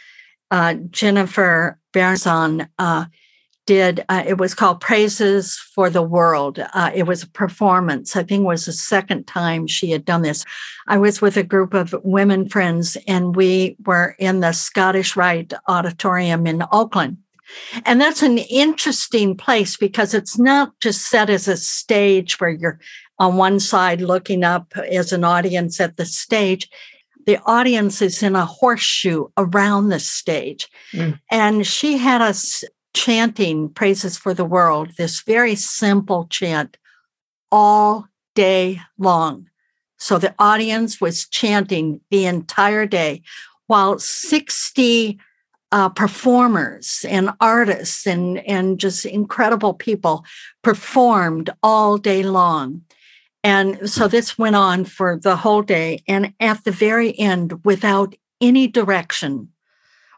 [0.50, 3.06] uh, Jennifer Berezan uh,
[3.66, 6.58] did uh, it was called praises for the world.
[6.72, 8.16] Uh, it was a performance.
[8.16, 10.44] I think it was the second time she had done this.
[10.86, 15.52] I was with a group of women friends and we were in the scottish rite
[15.66, 17.18] auditorium in oakland
[17.84, 22.78] and that's an interesting place because it's not just set as a stage where you're
[23.18, 26.68] on one side looking up as an audience at the stage
[27.28, 30.66] the audience is in a horseshoe around the stage.
[30.94, 31.20] Mm.
[31.30, 32.64] And she had us
[32.94, 36.78] chanting praises for the world, this very simple chant,
[37.52, 39.46] all day long.
[39.98, 43.20] So the audience was chanting the entire day
[43.66, 45.18] while 60
[45.70, 50.24] uh, performers and artists and, and just incredible people
[50.62, 52.80] performed all day long.
[53.48, 56.02] And so this went on for the whole day.
[56.06, 59.48] And at the very end, without any direction,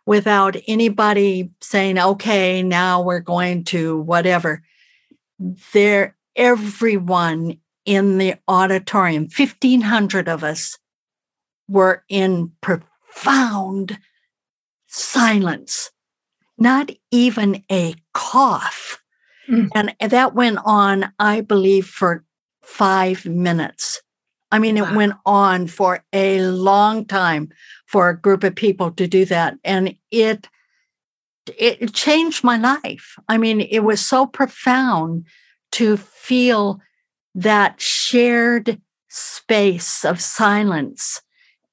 [0.04, 4.64] without anybody saying, okay, now we're going to whatever.
[5.72, 10.76] There, everyone in the auditorium, 1,500 of us,
[11.68, 13.96] were in profound
[14.88, 15.92] silence,
[16.58, 19.00] not even a cough.
[19.48, 19.68] Mm.
[19.72, 22.24] And that went on, I believe, for
[22.70, 24.00] five minutes.
[24.52, 24.96] I mean, it wow.
[24.96, 27.50] went on for a long time
[27.86, 29.54] for a group of people to do that.
[29.64, 30.48] And it,
[31.58, 33.16] it changed my life.
[33.28, 35.26] I mean, it was so profound
[35.72, 36.80] to feel
[37.34, 41.20] that shared space of silence.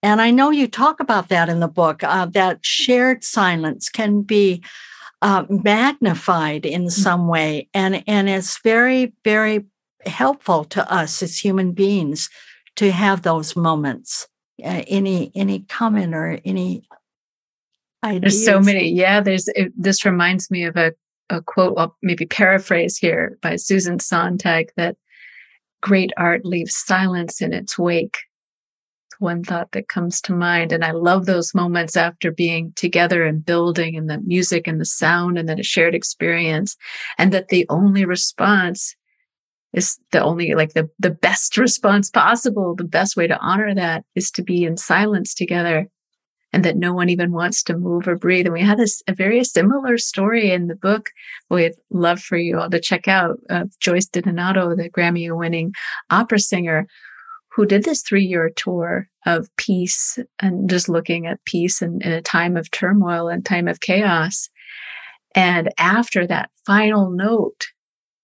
[0.04, 4.22] And I know you talk about that in the book, uh, that shared silence can
[4.22, 4.64] be
[5.22, 6.92] uh, magnified in mm.
[6.92, 7.70] some way.
[7.74, 9.66] And, and it's very, very
[10.06, 12.30] helpful to us as human beings
[12.76, 14.28] to have those moments.
[14.64, 16.88] Uh, any any comment or any
[18.04, 18.34] ideas?
[18.34, 18.90] There's so many.
[18.90, 19.48] Yeah, there's.
[19.50, 20.94] It, this reminds me of a
[21.30, 21.76] a quote.
[21.76, 24.96] Well, maybe paraphrase here by Susan Sontag that
[25.82, 28.18] great art leaves silence in its wake.
[29.12, 33.26] It's one thought that comes to mind, and I love those moments after being together
[33.26, 36.76] and building, and the music and the sound, and then a shared experience,
[37.20, 38.96] and that the only response
[39.74, 42.76] is the only like the the best response possible.
[42.76, 45.88] The best way to honor that is to be in silence together
[46.54, 48.46] and that no one even wants to move or breathe.
[48.46, 51.10] And we had this a very similar story in the book
[51.50, 55.74] we'd love for you all to check out uh, joyce didonato the grammy winning
[56.10, 56.88] opera singer
[57.58, 62.12] who did this three year tour of peace and just looking at peace in, in
[62.12, 64.48] a time of turmoil and time of chaos.
[65.34, 67.68] And after that final note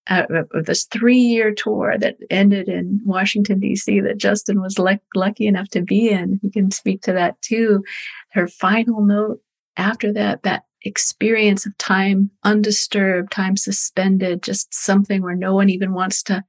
[0.10, 5.00] uh, of this three year tour that ended in Washington, D.C., that Justin was le-
[5.16, 6.40] lucky enough to be in.
[6.42, 7.84] He can speak to that too.
[8.32, 9.42] Her final note
[9.78, 15.94] after that, that experience of time undisturbed, time suspended, just something where no one even
[15.94, 16.44] wants to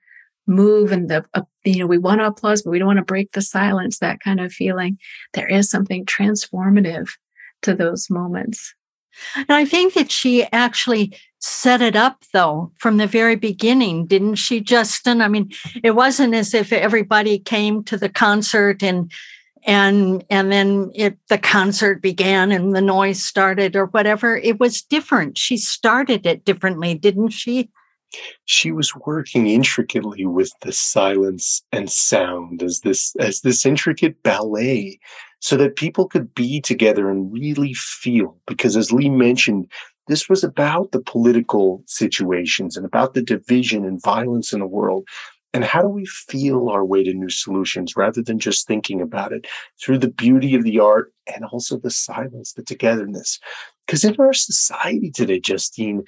[0.47, 3.05] move and the uh, you know we want to applause but we don't want to
[3.05, 4.99] break the silence that kind of feeling
[5.33, 7.09] there is something transformative
[7.63, 8.75] to those moments
[9.37, 14.37] and I think that she actually set it up though from the very beginning, didn't
[14.37, 15.21] she, Justin?
[15.21, 15.53] I mean,
[15.83, 19.12] it wasn't as if everybody came to the concert and
[19.67, 24.37] and and then it the concert began and the noise started or whatever.
[24.37, 25.39] It was different.
[25.39, 27.71] She started it differently, didn't she?
[28.45, 34.99] She was working intricately with the silence and sound as this as this intricate ballet
[35.45, 38.35] so that people could be together and really feel.
[38.47, 39.71] Because as Leigh mentioned,
[40.09, 45.07] this was about the political situations and about the division and violence in the world.
[45.53, 49.33] And how do we feel our way to new solutions rather than just thinking about
[49.33, 49.47] it
[49.79, 53.39] through the beauty of the art and also the silence, the togetherness?
[53.87, 56.05] Because in our society today, Justine,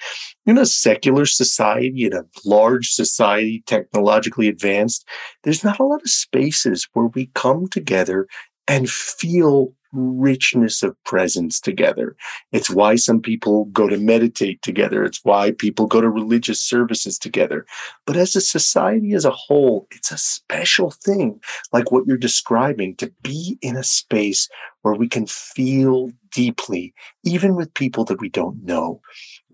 [0.47, 5.07] in a secular society, in a large society, technologically advanced,
[5.45, 8.27] there's not a lot of spaces where we come together
[8.69, 12.17] and feel richness of presence together.
[12.53, 15.05] It's why some people go to meditate together.
[15.05, 17.65] It's why people go to religious services together.
[18.07, 21.41] But as a society as a whole, it's a special thing,
[21.73, 24.49] like what you're describing, to be in a space
[24.83, 26.93] where we can feel deeply,
[27.25, 29.01] even with people that we don't know.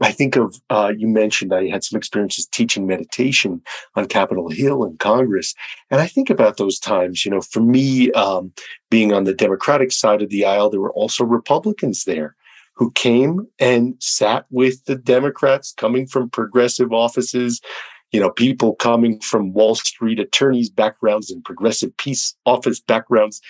[0.03, 3.62] I think of, uh, you mentioned I had some experiences teaching meditation
[3.94, 5.55] on Capitol Hill in Congress.
[5.90, 8.53] And I think about those times, you know, for me, um,
[8.90, 12.34] being on the Democratic side of the aisle, there were also Republicans there
[12.74, 17.61] who came and sat with the Democrats coming from progressive offices,
[18.11, 23.40] you know, people coming from Wall Street attorneys' backgrounds and progressive peace office backgrounds,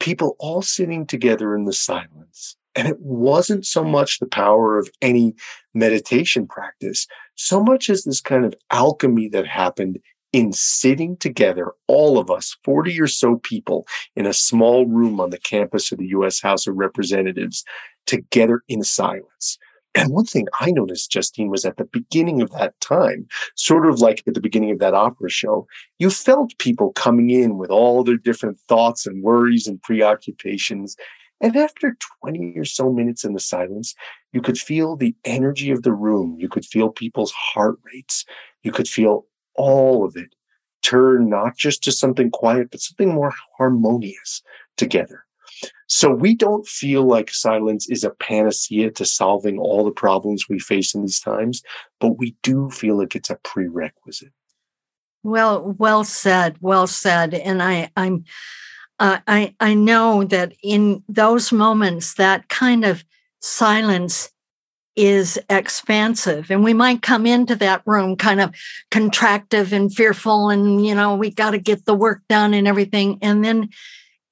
[0.00, 3.90] people all sitting together in the silence and it wasn't so mm.
[3.90, 5.34] much the power of any
[5.74, 9.98] meditation practice, so much as this kind of alchemy that happened
[10.32, 15.30] in sitting together, all of us, 40 or so people in a small room on
[15.30, 17.64] the campus of the US House of Representatives,
[18.06, 19.58] together in silence.
[19.94, 24.00] And one thing I noticed, Justine, was at the beginning of that time, sort of
[24.00, 25.66] like at the beginning of that opera show,
[25.98, 30.96] you felt people coming in with all their different thoughts and worries and preoccupations.
[31.40, 33.94] And after 20 or so minutes in the silence,
[34.32, 36.36] you could feel the energy of the room.
[36.38, 38.24] You could feel people's heart rates.
[38.62, 40.34] You could feel all of it
[40.82, 44.42] turn not just to something quiet, but something more harmonious
[44.76, 45.24] together.
[45.88, 50.58] So we don't feel like silence is a panacea to solving all the problems we
[50.58, 51.62] face in these times,
[52.00, 54.32] but we do feel like it's a prerequisite.
[55.22, 57.34] Well, well said, well said.
[57.34, 58.24] And I, I'm
[58.98, 63.04] I I know that in those moments, that kind of
[63.40, 64.30] silence
[64.96, 68.54] is expansive, and we might come into that room kind of
[68.90, 73.18] contractive and fearful, and you know we got to get the work done and everything,
[73.20, 73.68] and then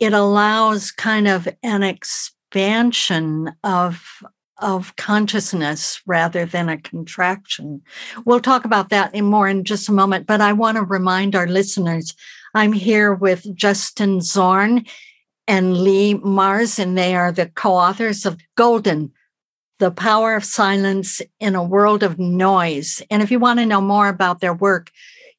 [0.01, 4.23] it allows kind of an expansion of
[4.59, 7.83] of consciousness rather than a contraction.
[8.25, 11.35] We'll talk about that in more in just a moment, but I want to remind
[11.35, 12.15] our listeners
[12.55, 14.85] I'm here with Justin Zorn
[15.49, 19.13] and Leigh Marz, and they are the co authors of Golden
[19.79, 23.03] The Power of Silence in a World of Noise.
[23.11, 24.91] And if you want to know more about their work,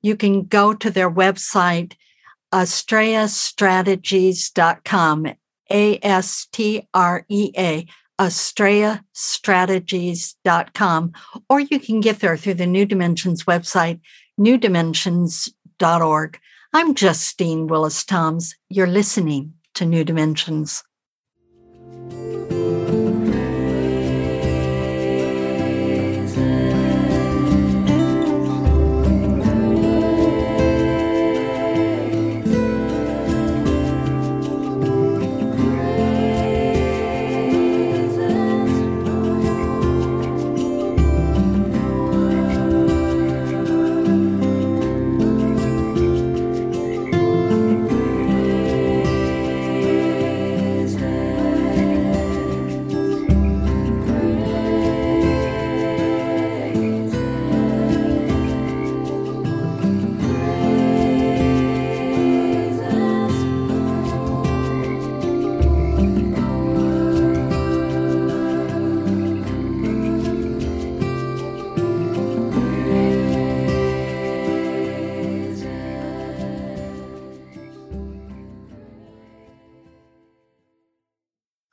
[0.01, 1.93] you can go to their website,
[2.53, 5.28] astreastrategies.com,
[5.72, 7.88] A S T R E A,
[8.20, 11.13] astreastrategies.com,
[11.49, 13.99] or you can get there through the New Dimensions website,
[14.39, 16.39] newdimensions.org.
[16.74, 18.55] I'm Justine Willis Toms.
[18.70, 20.84] You're listening to New Dimensions.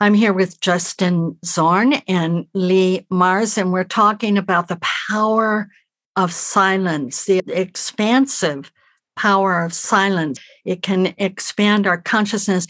[0.02, 5.68] I'm here with Justin Zorn and Leigh Marz, and we're talking about the power
[6.16, 8.72] of silence, the expansive
[9.14, 10.40] power of silence.
[10.64, 12.66] It can expand our consciousness.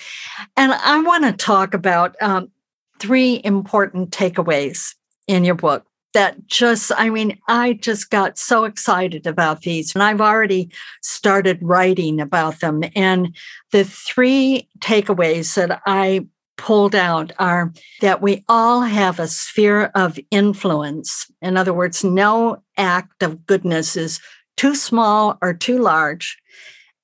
[0.59, 2.51] And I want to talk about um,
[2.99, 4.95] three important takeaways
[5.27, 10.03] in your book that just, I mean, I just got so excited about these, and
[10.03, 10.71] I've already
[11.01, 12.83] started writing about them.
[12.95, 13.35] And
[13.71, 16.27] the three takeaways that I
[16.57, 21.27] pulled out are that we all have a sphere of influence.
[21.41, 24.21] In other words, no act of goodness is
[24.57, 26.39] too small or too large.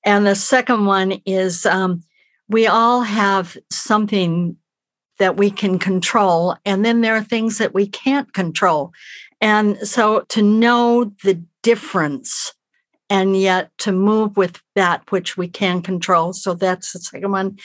[0.05, 2.03] And the second one is um,
[2.47, 4.55] we all have something
[5.17, 8.93] that we can control, and then there are things that we can't control.
[9.41, 12.53] And so to know the difference
[13.09, 16.33] and yet to move with that which we can control.
[16.33, 17.57] So that's the second one.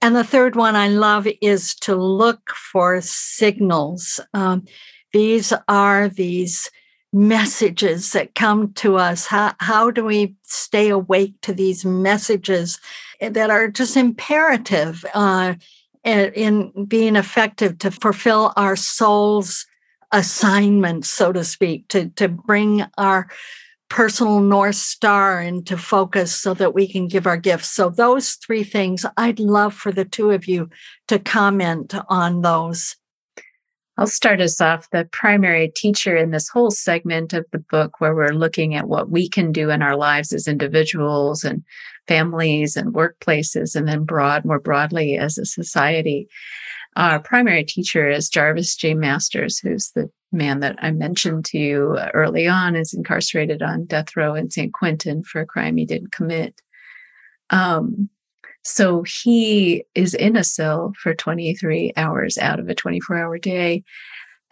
[0.00, 4.20] And the third one I love is to look for signals.
[4.34, 4.64] Um,
[5.12, 6.70] these are these
[7.12, 9.26] messages that come to us.
[9.26, 12.80] How, how do we stay awake to these messages
[13.20, 15.54] that are just imperative uh,
[16.04, 19.64] in being effective to fulfill our soul's
[20.12, 23.28] assignment, so to speak, to, to bring our
[23.94, 27.68] personal North Star into focus so that we can give our gifts.
[27.68, 30.68] So, those three things, I'd love for the two of you
[31.06, 32.96] to comment on those.
[33.96, 34.90] I'll start us off.
[34.90, 39.10] The primary teacher in this whole segment of the book, where we're looking at what
[39.10, 41.62] we can do in our lives as individuals and
[42.08, 46.26] families and workplaces, and then broad, more broadly as a society.
[46.96, 48.94] Our primary teacher is Jarvis J.
[48.94, 54.16] Masters, who's the man that I mentioned to you early on is incarcerated on death
[54.16, 56.60] row in San Quentin for a crime he didn't commit.
[57.50, 58.10] Um,
[58.62, 63.84] so he is in a cell for 23 hours out of a 24 hour day.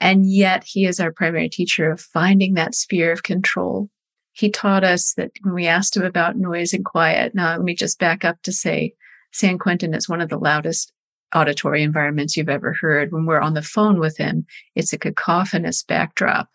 [0.01, 3.88] And yet he is our primary teacher of finding that sphere of control.
[4.32, 7.74] He taught us that when we asked him about noise and quiet, now let me
[7.74, 8.95] just back up to say
[9.32, 10.93] San Quentin is one of the loudest
[11.35, 13.12] auditory environments you've ever heard.
[13.12, 16.49] When we're on the phone with him, it's a cacophonous backdrop.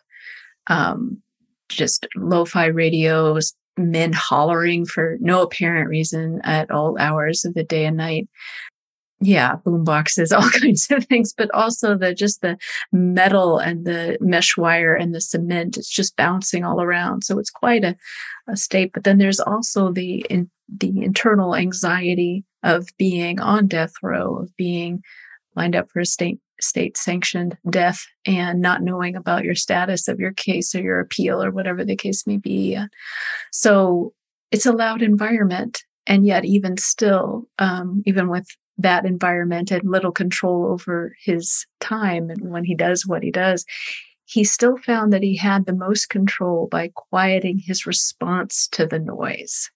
[0.68, 1.22] Um,
[1.68, 7.84] just lo-fi radios, men hollering for no apparent reason at all hours of the day
[7.84, 8.28] and night.
[9.20, 12.56] Yeah, boom boxes, all kinds of things, but also the just the
[12.92, 15.76] metal and the mesh wire and the cement.
[15.76, 17.24] It's just bouncing all around.
[17.24, 17.96] So it's quite a,
[18.48, 18.92] a state.
[18.92, 24.56] But then there's also the in, the internal anxiety of being on death row, of
[24.56, 25.02] being
[25.54, 30.18] lined up for a state state sanctioned death and not knowing about your status of
[30.18, 32.76] your case or your appeal or whatever the case may be.
[33.52, 34.12] So
[34.50, 35.82] it's a loud environment.
[36.06, 38.46] And yet, even still, um, even with
[38.78, 43.66] that environment and little control over his time and when he does what he does,
[44.24, 48.98] he still found that he had the most control by quieting his response to the
[48.98, 49.70] noise.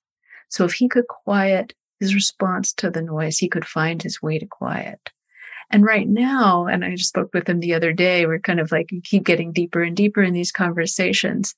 [0.49, 4.39] So if he could quiet his response to the noise, he could find his way
[4.39, 5.11] to quiet.
[5.71, 8.71] And right now, and I just spoke with him the other day, we're kind of
[8.71, 11.55] like you keep getting deeper and deeper in these conversations.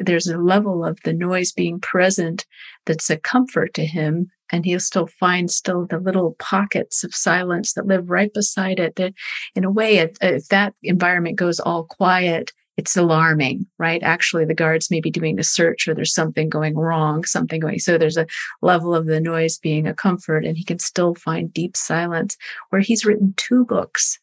[0.00, 2.46] There's a level of the noise being present
[2.86, 4.30] that's a comfort to him.
[4.50, 8.96] And he'll still find still the little pockets of silence that live right beside it.
[8.96, 9.14] That
[9.54, 14.02] in a way, if that environment goes all quiet, it's alarming, right?
[14.02, 17.78] Actually, the guards may be doing a search or there's something going wrong, something going.
[17.78, 18.26] So there's a
[18.62, 22.36] level of the noise being a comfort, and he can still find deep silence
[22.70, 24.18] where he's written two books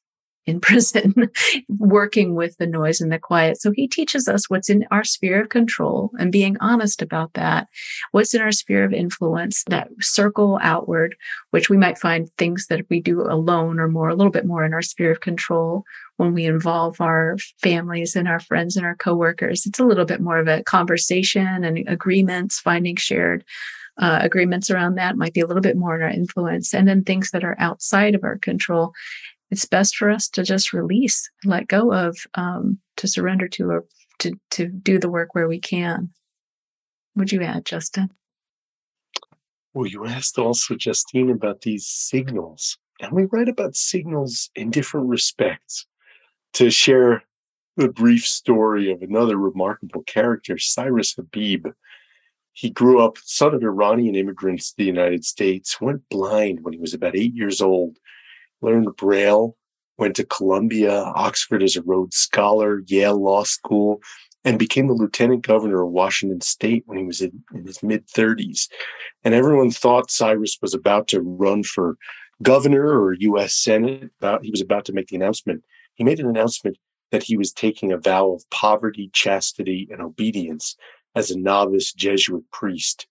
[0.45, 1.29] in prison
[1.77, 3.61] working with the noise and the quiet.
[3.61, 7.67] So he teaches us what's in our sphere of control and being honest about that.
[8.11, 11.15] What's in our sphere of influence, that circle outward,
[11.51, 14.63] which we might find things that we do alone or more, a little bit more
[14.63, 15.83] in our sphere of control
[16.17, 19.65] when we involve our families and our friends and our coworkers.
[19.65, 23.43] It's a little bit more of a conversation and agreements, finding shared
[23.97, 26.73] uh, agreements around that might be a little bit more in our influence.
[26.73, 28.93] And then things that are outside of our control
[29.51, 33.85] it's best for us to just release, let go of, um, to surrender to, or
[34.19, 36.09] to to do the work where we can.
[37.15, 38.09] Would you add, Justin?
[39.73, 45.07] Well, you asked also, Justine, about these signals, and we write about signals in different
[45.07, 45.85] respects.
[46.53, 47.23] To share
[47.77, 51.67] the brief story of another remarkable character, Cyrus Habib.
[52.53, 56.79] He grew up son of Iranian immigrants to the United States, went blind when he
[56.79, 57.97] was about eight years old
[58.61, 59.55] learned Braille,
[59.97, 64.01] went to Columbia, Oxford as a Rhodes Scholar, Yale Law School,
[64.43, 68.07] and became the lieutenant governor of Washington State when he was in, in his mid
[68.07, 68.67] 30s.
[69.23, 71.97] And everyone thought Cyrus was about to run for
[72.41, 73.53] governor or U.S.
[73.53, 74.09] Senate.
[74.19, 75.63] About, he was about to make the announcement.
[75.93, 76.77] He made an announcement
[77.11, 80.75] that he was taking a vow of poverty, chastity, and obedience
[81.15, 83.05] as a novice Jesuit priest.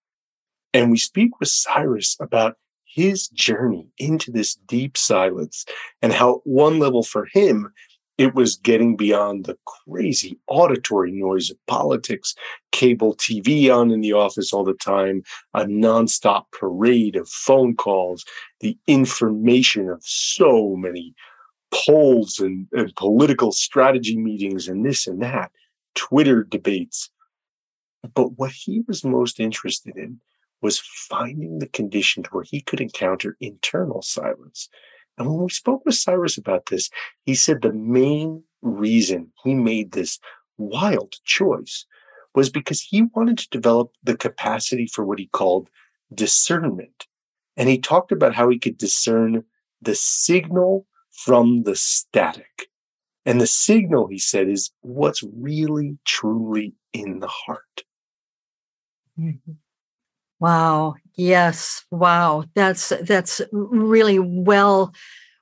[0.73, 2.57] And we speak with Cyrus about
[2.93, 5.64] his journey into this deep silence
[6.03, 7.72] and how one level for him
[8.20, 12.34] it was getting beyond the crazy auditory noise of politics,
[12.70, 15.22] cable TV on in the office all the time,
[15.55, 18.26] a nonstop parade of phone calls,
[18.61, 21.14] the information of so many
[21.70, 25.51] polls and, and political strategy meetings and this and that,
[25.95, 27.09] Twitter debates.
[28.14, 30.20] But what he was most interested in
[30.63, 34.69] was finding the conditions where he could encounter internal silence.
[35.17, 36.91] And when we spoke with Cyrus about this,
[37.25, 40.19] he said the main reason he made this
[40.59, 41.87] wild choice
[42.35, 45.69] was because he wanted to develop the capacity for what he called
[46.15, 47.07] discernment.
[47.57, 49.45] And he talked about how he could discern
[49.83, 52.69] the signal from the static.
[53.27, 57.85] And the signal, he said, is what's really, truly in the heart.
[59.19, 59.53] Mm-hmm.
[60.41, 60.95] Wow.
[61.16, 61.84] Yes.
[61.91, 62.45] Wow.
[62.55, 64.93] That's that's really well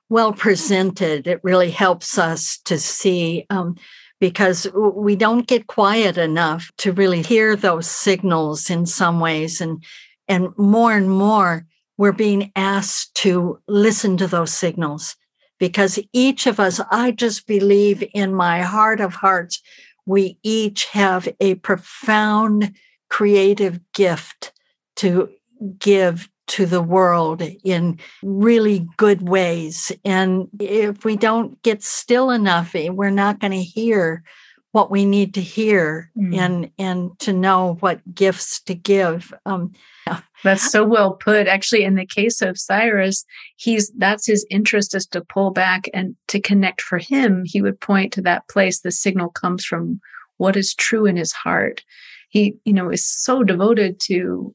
[0.09, 1.27] well presented.
[1.27, 3.75] It really helps us to see um,
[4.19, 9.83] because we don't get quiet enough to really hear those signals in some ways, and
[10.27, 11.65] and more and more
[11.97, 15.15] we're being asked to listen to those signals
[15.59, 19.61] because each of us, I just believe in my heart of hearts,
[20.05, 22.73] we each have a profound
[23.09, 24.53] creative gift
[24.99, 25.29] to
[25.77, 29.91] give to the world in really good ways.
[30.03, 34.23] And if we don't get still enough, eh, we're not going to hear
[34.71, 36.35] what we need to hear mm.
[36.37, 39.33] and and to know what gifts to give.
[39.45, 39.73] Um,
[40.43, 41.47] that's so well put.
[41.47, 43.25] Actually, in the case of Cyrus,
[43.55, 47.43] he's that's his interest is to pull back and to connect for him.
[47.45, 48.81] He would point to that place.
[48.81, 49.99] The signal comes from
[50.37, 51.83] what is true in his heart.
[52.29, 54.53] He, you know, is so devoted to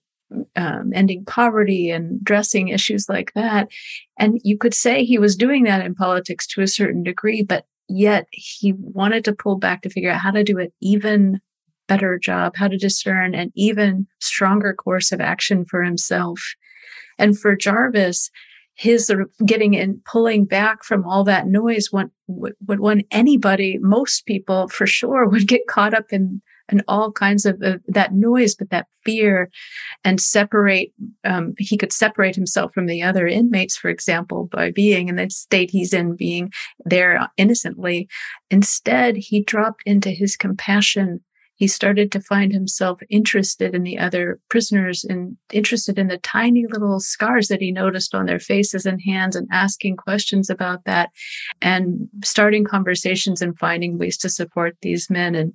[0.57, 3.69] um, ending poverty and addressing issues like that.
[4.19, 7.67] And you could say he was doing that in politics to a certain degree, but
[7.89, 11.41] yet he wanted to pull back to figure out how to do it even
[11.87, 16.41] better job, how to discern an even stronger course of action for himself.
[17.19, 18.31] And for Jarvis,
[18.75, 23.05] his sort of getting in, pulling back from all that noise would, would, would when
[23.11, 27.77] anybody, most people for sure would get caught up in and all kinds of uh,
[27.87, 29.51] that noise, but that fear
[30.05, 30.93] and separate.
[31.25, 35.31] Um, he could separate himself from the other inmates, for example, by being in the
[35.31, 36.53] state he's in, being
[36.85, 38.09] there innocently.
[38.51, 41.21] Instead, he dropped into his compassion
[41.57, 46.67] he started to find himself interested in the other prisoners and interested in the tiny
[46.69, 51.11] little scars that he noticed on their faces and hands and asking questions about that
[51.63, 55.53] and starting conversations and finding ways to support these men and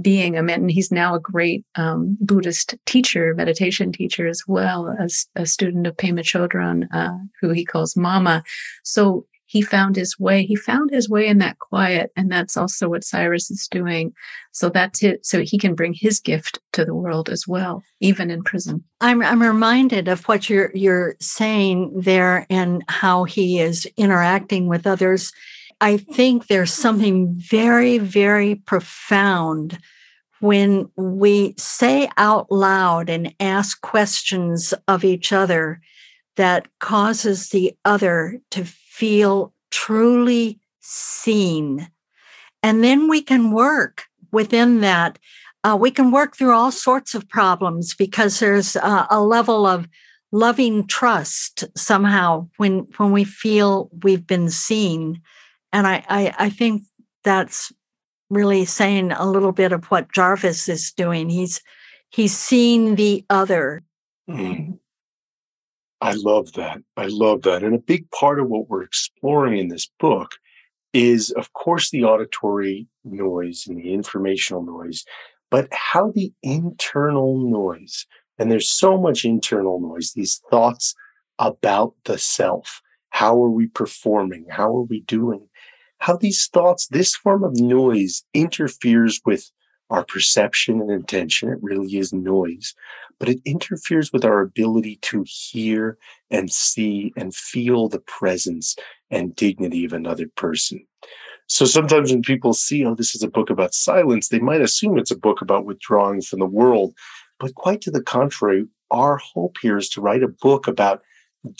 [0.00, 0.62] being a man.
[0.62, 5.86] And he's now a great um, Buddhist teacher, meditation teacher as well as a student
[5.86, 8.42] of Pema Chodron, uh, who he calls Mama.
[8.82, 10.44] So he found his way.
[10.44, 12.10] He found his way in that quiet.
[12.16, 14.12] And that's also what Cyrus is doing.
[14.52, 15.24] So that's it.
[15.24, 18.82] So he can bring his gift to the world as well, even in prison.
[19.00, 24.86] I'm, I'm reminded of what you're, you're saying there and how he is interacting with
[24.86, 25.32] others.
[25.80, 29.78] I think there's something very, very profound
[30.40, 35.80] when we say out loud and ask questions of each other
[36.36, 41.88] that causes the other to feel truly seen.
[42.62, 45.18] And then we can work within that.
[45.62, 49.88] Uh, we can work through all sorts of problems because there's uh, a level of
[50.30, 55.22] loving trust somehow when when we feel we've been seen.
[55.74, 56.82] And I, I, I think
[57.24, 57.72] that's
[58.30, 61.28] really saying a little bit of what Jarvis is doing.
[61.28, 61.60] He's
[62.10, 63.82] he's seeing the other.
[64.30, 64.78] Mm.
[66.00, 66.78] I love that.
[66.96, 67.64] I love that.
[67.64, 70.36] And a big part of what we're exploring in this book
[70.92, 75.04] is, of course, the auditory noise and the informational noise,
[75.50, 78.06] but how the internal noise,
[78.38, 80.94] and there's so much internal noise, these thoughts
[81.40, 82.80] about the self.
[83.10, 84.46] How are we performing?
[84.48, 85.48] How are we doing?
[85.98, 89.50] How these thoughts, this form of noise interferes with
[89.90, 91.50] our perception and intention.
[91.50, 92.74] It really is noise,
[93.18, 95.98] but it interferes with our ability to hear
[96.30, 98.76] and see and feel the presence
[99.10, 100.86] and dignity of another person.
[101.46, 104.98] So sometimes when people see, oh, this is a book about silence, they might assume
[104.98, 106.94] it's a book about withdrawing from the world.
[107.38, 111.02] But quite to the contrary, our hope here is to write a book about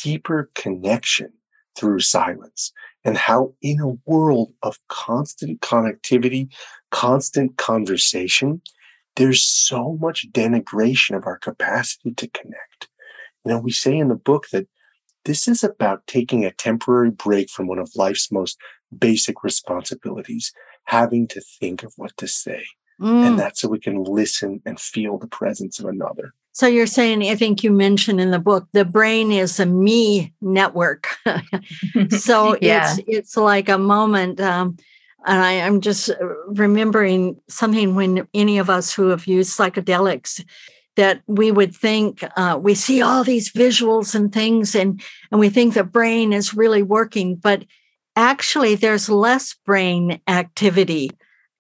[0.02, 1.32] deeper connection
[1.76, 2.72] through silence
[3.04, 6.48] and how in a world of constant connectivity,
[6.90, 8.62] constant conversation,
[9.16, 12.88] there's so much denigration of our capacity to connect.
[13.44, 14.66] You know, we say in the book that
[15.24, 18.58] this is about taking a temporary break from one of life's most
[18.96, 20.52] basic responsibilities,
[20.84, 22.64] having to think of what to say.
[23.00, 23.26] Mm.
[23.26, 26.34] And that's so we can listen and feel the presence of another.
[26.54, 30.32] So you're saying, I think you mentioned in the book, the brain is a me
[30.40, 31.08] network.
[32.10, 32.94] so yeah.
[32.96, 34.40] it's it's like a moment.
[34.40, 34.76] Um,
[35.26, 36.10] and I, am just
[36.46, 40.44] remembering something when any of us who have used psychedelics
[40.96, 45.48] that we would think uh, we see all these visuals and things and and we
[45.48, 47.64] think the brain is really working but
[48.16, 51.10] actually there's less brain activity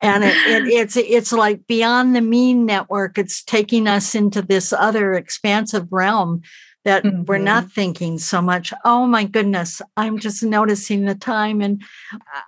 [0.04, 4.72] and it, it, it's it's like beyond the mean network it's taking us into this
[4.72, 6.42] other expansive realm
[6.84, 7.24] that mm-hmm.
[7.24, 8.72] we're not thinking so much.
[8.84, 11.82] Oh my goodness i'm just noticing the time and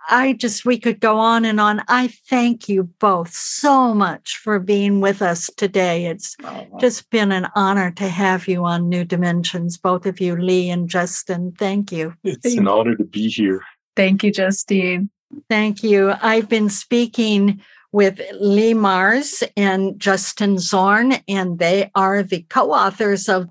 [0.09, 1.83] i just we could go on and on.
[1.89, 6.07] I thank you both so much for being with us today.
[6.07, 6.67] It's oh.
[6.79, 10.89] just been an honor to have you on new dimensions both of you leigh and
[10.89, 11.53] justin.
[11.59, 12.15] Thank you.
[12.23, 13.63] It's an honor to be here.
[13.97, 15.09] Thank you justine
[15.49, 16.15] Thank you.
[16.23, 17.61] I've been speaking
[17.93, 23.49] with Leigh Marz and Justin Zorn, and they are the co authors of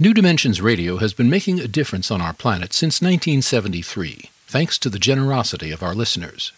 [0.00, 4.88] New Dimensions Radio has been making a difference on our planet since 1973, thanks to
[4.88, 6.52] the generosity of our listeners.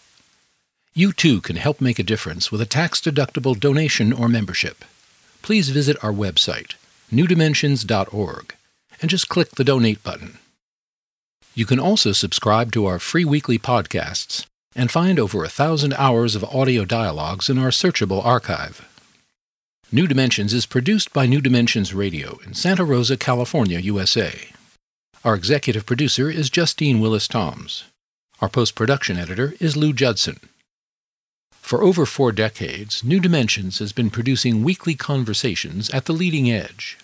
[0.93, 4.85] You too can help make a difference with a tax deductible donation or membership.
[5.41, 6.75] Please visit our website,
[7.11, 8.55] newdimensions.org,
[9.01, 10.37] and just click the donate button.
[11.53, 14.45] You can also subscribe to our free weekly podcasts
[14.75, 18.87] and find over a thousand hours of audio dialogues in our searchable archive.
[19.91, 24.47] New Dimensions is produced by New Dimensions Radio in Santa Rosa, California, USA.
[25.25, 27.83] Our executive producer is Justine Willis Toms.
[28.39, 30.39] Our post production editor is Lou Judson.
[31.71, 36.97] For over four decades, New Dimensions has been producing weekly conversations at the leading edge.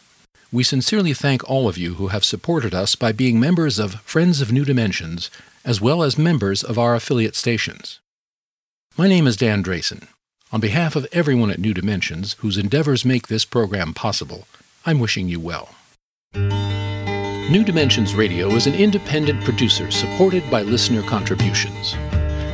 [0.51, 4.41] We sincerely thank all of you who have supported us by being members of Friends
[4.41, 5.31] of New Dimensions,
[5.63, 8.01] as well as members of our affiliate stations.
[8.97, 10.09] My name is Dan Drayson.
[10.51, 14.49] On behalf of everyone at New Dimensions whose endeavors make this program possible,
[14.85, 15.75] I'm wishing you well.
[16.35, 21.95] New Dimensions Radio is an independent producer supported by listener contributions.